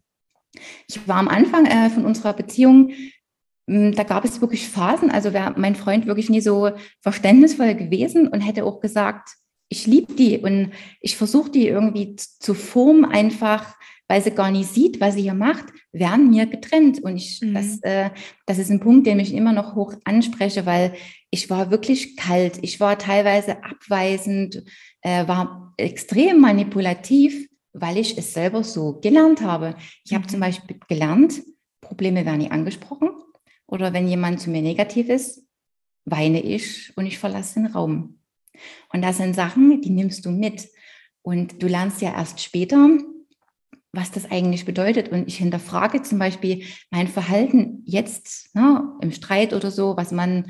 [0.87, 2.91] Ich war am Anfang äh, von unserer Beziehung
[3.69, 6.71] hm, da gab es wirklich Phasen, also wäre mein Freund wirklich nie so
[7.01, 9.31] verständnisvoll gewesen und hätte auch gesagt,
[9.69, 10.73] ich liebe die und
[11.03, 13.75] ich versuche die irgendwie zu formen, einfach
[14.09, 17.01] weil sie gar nicht sieht, was sie hier macht, werden mir getrennt.
[17.01, 17.55] Und ich, mhm.
[17.55, 18.11] das, äh,
[18.47, 20.95] das ist ein Punkt, den ich immer noch hoch anspreche, weil
[21.31, 22.59] ich war wirklich kalt.
[22.63, 24.65] Ich war teilweise abweisend,
[25.03, 29.77] äh, war extrem manipulativ, weil ich es selber so gelernt habe.
[30.05, 30.17] Ich mhm.
[30.17, 31.43] habe zum Beispiel gelernt,
[31.83, 33.11] Probleme werden nie angesprochen.
[33.67, 35.45] Oder wenn jemand zu mir negativ ist,
[36.07, 38.21] weine ich und ich verlasse den Raum.
[38.93, 40.69] Und das sind Sachen, die nimmst du mit.
[41.21, 42.89] Und du lernst ja erst später,
[43.93, 45.09] was das eigentlich bedeutet.
[45.11, 50.47] Und ich hinterfrage zum Beispiel mein Verhalten jetzt ne, im Streit oder so, was man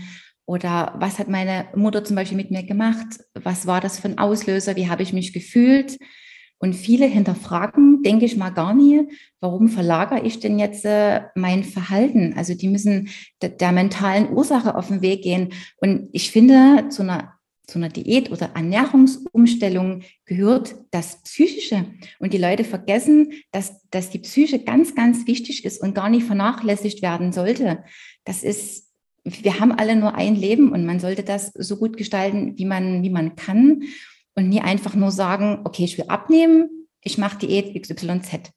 [0.46, 3.06] oder was hat meine Mutter zum Beispiel mit mir gemacht?
[3.34, 4.76] Was war das für ein Auslöser?
[4.76, 5.98] Wie habe ich mich gefühlt?
[6.60, 9.08] Und viele hinterfragen, denke ich mal gar nie,
[9.40, 12.34] warum verlagere ich denn jetzt äh, mein Verhalten?
[12.36, 13.10] Also die müssen
[13.42, 15.50] der, der mentalen Ursache auf den Weg gehen.
[15.76, 17.37] Und ich finde, zu einer
[17.68, 21.84] zu einer Diät oder Ernährungsumstellung gehört das Psychische.
[22.18, 26.26] Und die Leute vergessen, dass, dass die Psyche ganz, ganz wichtig ist und gar nicht
[26.26, 27.84] vernachlässigt werden sollte.
[28.24, 28.88] Das ist,
[29.22, 33.02] wir haben alle nur ein Leben und man sollte das so gut gestalten, wie man,
[33.02, 33.82] wie man kann
[34.34, 38.50] und nie einfach nur sagen, okay, ich will abnehmen, ich mache Diät XYZ.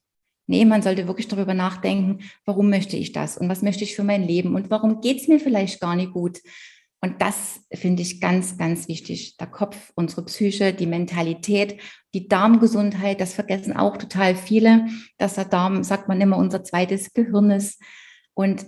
[0.46, 4.04] Nee, man sollte wirklich darüber nachdenken, warum möchte ich das und was möchte ich für
[4.04, 6.40] mein Leben und warum geht es mir vielleicht gar nicht gut.
[7.04, 9.36] Und das finde ich ganz, ganz wichtig.
[9.36, 11.80] Der Kopf, unsere Psyche, die Mentalität,
[12.14, 14.86] die Darmgesundheit, das vergessen auch total viele,
[15.18, 17.82] dass der Darm, sagt man immer, unser zweites Gehirn ist.
[18.34, 18.66] Und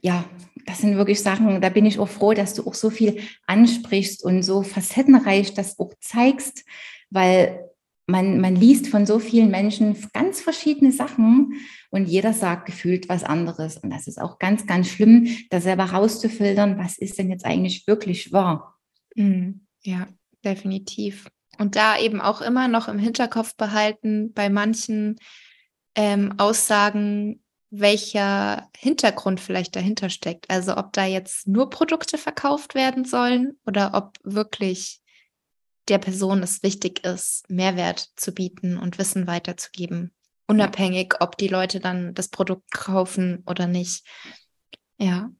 [0.00, 0.24] ja,
[0.64, 4.24] das sind wirklich Sachen, da bin ich auch froh, dass du auch so viel ansprichst
[4.24, 6.64] und so facettenreich das auch zeigst,
[7.10, 7.68] weil
[8.08, 11.52] man, man liest von so vielen Menschen ganz verschiedene Sachen
[11.90, 13.76] und jeder sagt gefühlt was anderes.
[13.76, 17.86] Und das ist auch ganz, ganz schlimm, da selber rauszufiltern, was ist denn jetzt eigentlich
[17.86, 18.78] wirklich wahr.
[19.14, 19.66] Mhm.
[19.82, 20.08] Ja,
[20.42, 21.28] definitiv.
[21.58, 25.16] Und da eben auch immer noch im Hinterkopf behalten, bei manchen
[25.94, 30.48] ähm, Aussagen, welcher Hintergrund vielleicht dahinter steckt.
[30.48, 35.02] Also ob da jetzt nur Produkte verkauft werden sollen oder ob wirklich
[35.88, 40.12] der Person es wichtig ist, Mehrwert zu bieten und Wissen weiterzugeben.
[40.46, 44.06] Unabhängig, ob die Leute dann das Produkt kaufen oder nicht.
[44.96, 45.30] Ja.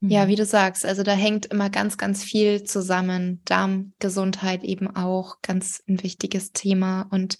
[0.00, 0.10] Mhm.
[0.10, 3.42] Ja, wie du sagst, also da hängt immer ganz, ganz viel zusammen.
[3.44, 7.02] Darmgesundheit eben auch ganz ein wichtiges Thema.
[7.10, 7.38] Und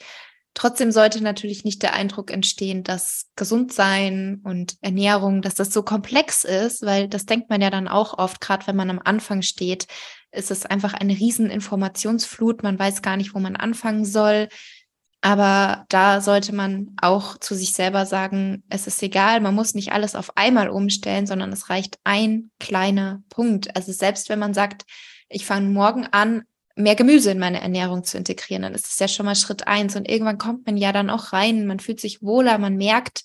[0.55, 6.45] trotzdem sollte natürlich nicht der Eindruck entstehen, dass Gesundsein und Ernährung, dass das so komplex
[6.45, 9.87] ist, weil das denkt man ja dann auch oft, gerade wenn man am Anfang steht,
[10.33, 12.63] ist es einfach eine riesen Informationsflut.
[12.63, 14.49] Man weiß gar nicht, wo man anfangen soll.
[15.23, 19.93] Aber da sollte man auch zu sich selber sagen, es ist egal, man muss nicht
[19.93, 23.77] alles auf einmal umstellen, sondern es reicht ein kleiner Punkt.
[23.77, 24.87] Also selbst wenn man sagt,
[25.29, 26.45] ich fange morgen an,
[26.77, 29.97] mehr Gemüse in meine Ernährung zu integrieren, dann ist es ja schon mal Schritt eins.
[29.97, 33.25] Und irgendwann kommt man ja dann auch rein, man fühlt sich wohler, man merkt,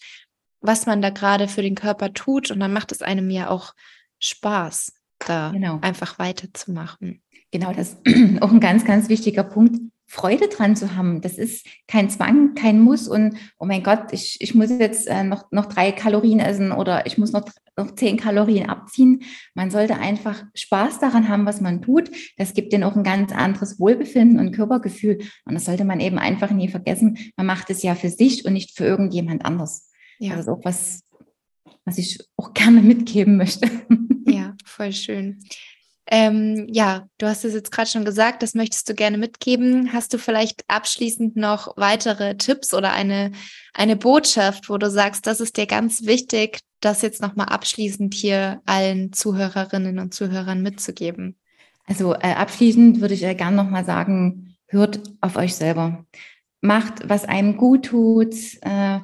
[0.61, 3.73] was man da gerade für den Körper tut und dann macht es einem ja auch
[4.19, 5.79] Spaß da genau.
[5.81, 7.21] einfach weiterzumachen.
[7.51, 9.79] Genau, das ist auch ein ganz, ganz wichtiger Punkt.
[10.15, 11.19] Freude dran zu haben.
[11.19, 15.25] Das ist kein Zwang, kein Muss und oh mein Gott, ich, ich muss jetzt äh,
[15.25, 17.43] noch, noch drei Kalorien essen oder ich muss noch,
[17.75, 19.23] noch zehn Kalorien abziehen.
[19.55, 22.09] Man sollte einfach Spaß daran haben, was man tut.
[22.37, 25.19] Das gibt denen auch ein ganz anderes Wohlbefinden und Körpergefühl.
[25.43, 27.17] Und das sollte man eben einfach nie vergessen.
[27.35, 29.91] Man macht es ja für sich und nicht für irgendjemand anders.
[30.19, 30.31] Ja.
[30.31, 31.03] Das ist auch was,
[31.83, 33.69] was ich auch gerne mitgeben möchte.
[34.27, 35.43] Ja, voll schön.
[36.07, 39.91] Ähm, ja, du hast es jetzt gerade schon gesagt, das möchtest du gerne mitgeben.
[39.91, 43.31] Hast du vielleicht abschließend noch weitere Tipps oder eine,
[43.73, 48.61] eine Botschaft, wo du sagst, das ist dir ganz wichtig, das jetzt nochmal abschließend hier
[48.65, 51.37] allen Zuhörerinnen und Zuhörern mitzugeben?
[51.87, 56.05] Also äh, abschließend würde ich ja gerne nochmal sagen, hört auf euch selber.
[56.61, 58.35] Macht, was einem gut tut.
[58.61, 58.99] Äh,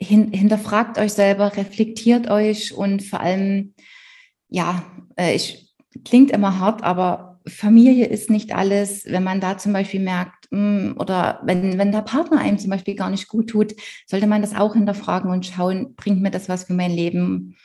[0.00, 3.74] hin, hinterfragt euch selber, reflektiert euch und vor allem
[4.48, 4.84] ja,
[5.16, 5.61] äh, ich
[6.04, 9.04] klingt immer hart, aber Familie ist nicht alles.
[9.06, 12.94] Wenn man da zum Beispiel merkt, hm, oder wenn, wenn der Partner einem zum Beispiel
[12.94, 13.74] gar nicht gut tut,
[14.06, 17.56] sollte man das auch hinterfragen und schauen, bringt mir das was für mein Leben?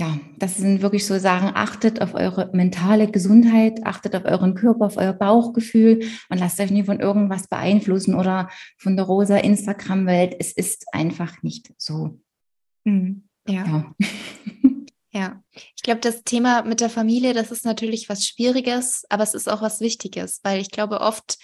[0.00, 4.86] Ja, das sind wirklich so Sachen, achtet auf eure mentale Gesundheit, achtet auf euren Körper,
[4.86, 8.48] auf euer Bauchgefühl und lasst euch nie von irgendwas beeinflussen oder
[8.78, 10.34] von der rosa Instagram-Welt.
[10.40, 12.18] Es ist einfach nicht so.
[12.84, 13.24] Mhm.
[13.46, 13.64] Ja.
[13.66, 13.94] ja.
[15.14, 15.42] Ja,
[15.76, 19.46] ich glaube, das Thema mit der Familie, das ist natürlich was Schwieriges, aber es ist
[19.48, 21.36] auch was Wichtiges, weil ich glaube, oft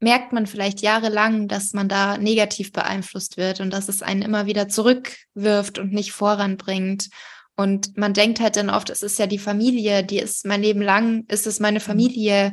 [0.00, 4.46] merkt man vielleicht jahrelang, dass man da negativ beeinflusst wird und dass es einen immer
[4.46, 7.10] wieder zurückwirft und nicht voranbringt.
[7.54, 10.80] Und man denkt halt dann oft, es ist ja die Familie, die ist mein Leben
[10.80, 11.84] lang, ist es meine mhm.
[11.84, 12.52] Familie.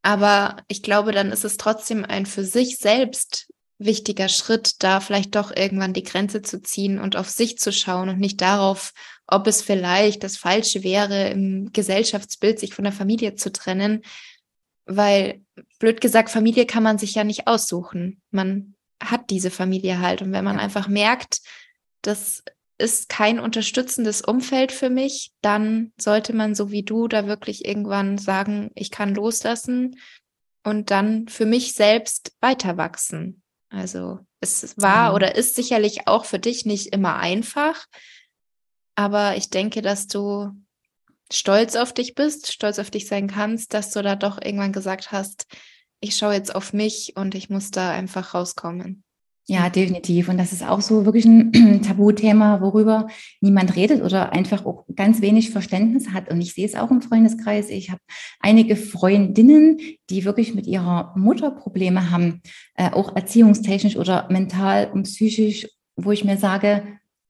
[0.00, 3.51] Aber ich glaube, dann ist es trotzdem ein für sich selbst
[3.84, 8.08] wichtiger Schritt, da vielleicht doch irgendwann die Grenze zu ziehen und auf sich zu schauen
[8.08, 8.92] und nicht darauf,
[9.26, 14.02] ob es vielleicht das Falsche wäre, im Gesellschaftsbild sich von der Familie zu trennen.
[14.84, 15.42] Weil,
[15.78, 18.20] blöd gesagt, Familie kann man sich ja nicht aussuchen.
[18.30, 20.22] Man hat diese Familie halt.
[20.22, 20.62] Und wenn man ja.
[20.62, 21.40] einfach merkt,
[22.02, 22.42] das
[22.78, 28.18] ist kein unterstützendes Umfeld für mich, dann sollte man so wie du da wirklich irgendwann
[28.18, 29.98] sagen, ich kann loslassen
[30.64, 33.41] und dann für mich selbst weiter wachsen.
[33.72, 35.14] Also es war ja.
[35.14, 37.86] oder ist sicherlich auch für dich nicht immer einfach,
[38.94, 40.50] aber ich denke, dass du
[41.32, 45.10] stolz auf dich bist, stolz auf dich sein kannst, dass du da doch irgendwann gesagt
[45.10, 45.46] hast,
[46.00, 49.04] ich schaue jetzt auf mich und ich muss da einfach rauskommen.
[49.48, 50.28] Ja, definitiv.
[50.28, 53.08] Und das ist auch so wirklich ein Tabuthema, worüber
[53.40, 56.30] niemand redet oder einfach auch ganz wenig Verständnis hat.
[56.30, 57.68] Und ich sehe es auch im Freundeskreis.
[57.68, 58.00] Ich habe
[58.38, 59.78] einige Freundinnen,
[60.10, 62.40] die wirklich mit ihrer Mutter Probleme haben,
[62.76, 65.66] äh, auch erziehungstechnisch oder mental und psychisch,
[65.96, 66.84] wo ich mir sage,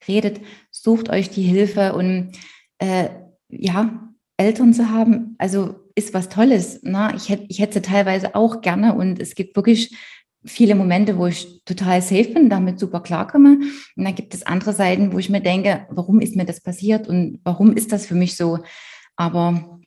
[0.06, 0.40] redet,
[0.70, 2.32] sucht euch die Hilfe und
[2.78, 3.08] äh,
[3.48, 6.82] ja, Eltern zu haben, also ist was Tolles.
[6.82, 7.12] Ne?
[7.16, 9.94] Ich, hätte, ich hätte teilweise auch gerne und es gibt wirklich
[10.44, 13.58] viele Momente, wo ich total safe bin, damit super klarkomme.
[13.96, 17.08] Und dann gibt es andere Seiten, wo ich mir denke, warum ist mir das passiert
[17.08, 18.58] und warum ist das für mich so?
[19.16, 19.80] Aber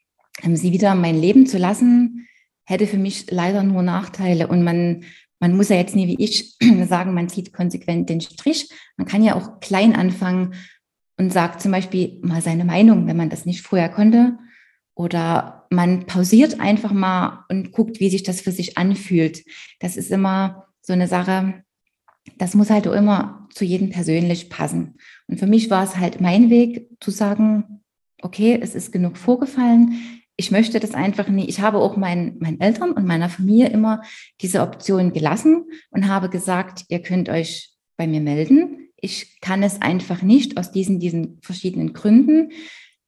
[0.44, 2.28] ähm, sie wieder mein Leben zu lassen,
[2.66, 4.48] hätte für mich leider nur Nachteile.
[4.48, 5.04] Und man,
[5.40, 8.70] man muss ja jetzt nie wie ich sagen, man zieht konsequent den Strich.
[8.98, 10.54] Man kann ja auch klein anfangen
[11.18, 14.38] und sagt zum Beispiel mal seine Meinung, wenn man das nicht vorher konnte.
[14.96, 19.44] Oder man pausiert einfach mal und guckt, wie sich das für sich anfühlt.
[19.80, 21.66] Das ist immer so eine Sache,
[22.38, 24.96] das muss halt auch immer zu jedem persönlich passen.
[25.28, 27.82] Und für mich war es halt mein Weg zu sagen,
[28.22, 30.00] okay, es ist genug vorgefallen.
[30.38, 31.50] Ich möchte das einfach nicht.
[31.50, 34.02] Ich habe auch meinen, meinen Eltern und meiner Familie immer
[34.42, 38.90] diese Option gelassen und habe gesagt, ihr könnt euch bei mir melden.
[38.98, 42.52] Ich kann es einfach nicht aus diesen, diesen verschiedenen Gründen.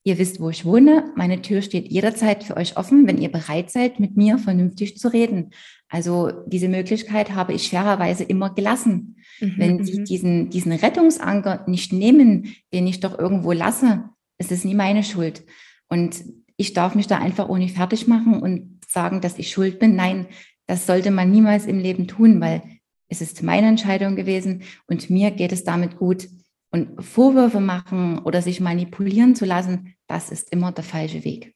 [0.07, 1.11] Ihr wisst, wo ich wohne.
[1.17, 5.11] Meine Tür steht jederzeit für euch offen, wenn ihr bereit seid, mit mir vernünftig zu
[5.11, 5.49] reden.
[5.89, 9.17] Also diese Möglichkeit habe ich fairerweise immer gelassen.
[9.41, 10.05] Mhm, wenn Sie mhm.
[10.05, 14.05] diesen, diesen Rettungsanker nicht nehmen, den ich doch irgendwo lasse,
[14.37, 15.43] ist es nie meine Schuld.
[15.89, 16.23] Und
[16.55, 19.97] ich darf mich da einfach ohne fertig machen und sagen, dass ich schuld bin.
[19.97, 20.27] Nein,
[20.67, 22.61] das sollte man niemals im Leben tun, weil
[23.09, 26.29] es ist meine Entscheidung gewesen und mir geht es damit gut.
[26.69, 31.55] Und Vorwürfe machen oder sich manipulieren zu lassen, das ist immer der falsche Weg.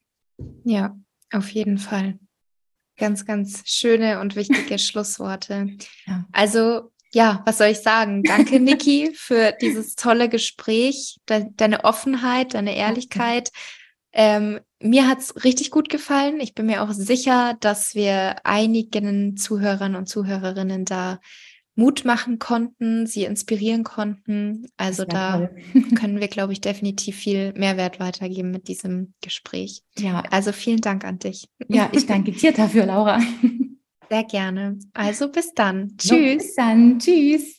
[0.64, 0.96] Ja,
[1.32, 2.18] auf jeden Fall.
[2.96, 5.68] Ganz, ganz schöne und wichtige Schlussworte.
[6.06, 6.26] Ja.
[6.32, 8.22] Also, ja, was soll ich sagen?
[8.22, 13.50] Danke, Niki, für dieses tolle Gespräch, de deine Offenheit, deine Ehrlichkeit.
[14.12, 16.40] Ähm, mir hat es richtig gut gefallen.
[16.40, 21.18] Ich bin mir auch sicher, dass wir einigen Zuhörern und Zuhörerinnen da
[21.74, 24.66] Mut machen konnten, sie inspirieren konnten.
[24.76, 25.50] Also da
[25.96, 29.82] können wir, glaube ich, definitiv viel Mehrwert weitergeben mit diesem Gespräch.
[29.98, 30.22] Ja.
[30.30, 31.48] Also vielen Dank an dich.
[31.68, 33.20] Ja, ich danke dir dafür, Laura.
[34.10, 34.78] Sehr gerne.
[34.92, 35.96] Also bis dann.
[35.96, 36.10] Tschüss.
[36.10, 36.98] No, bis dann.
[36.98, 37.58] Tschüss.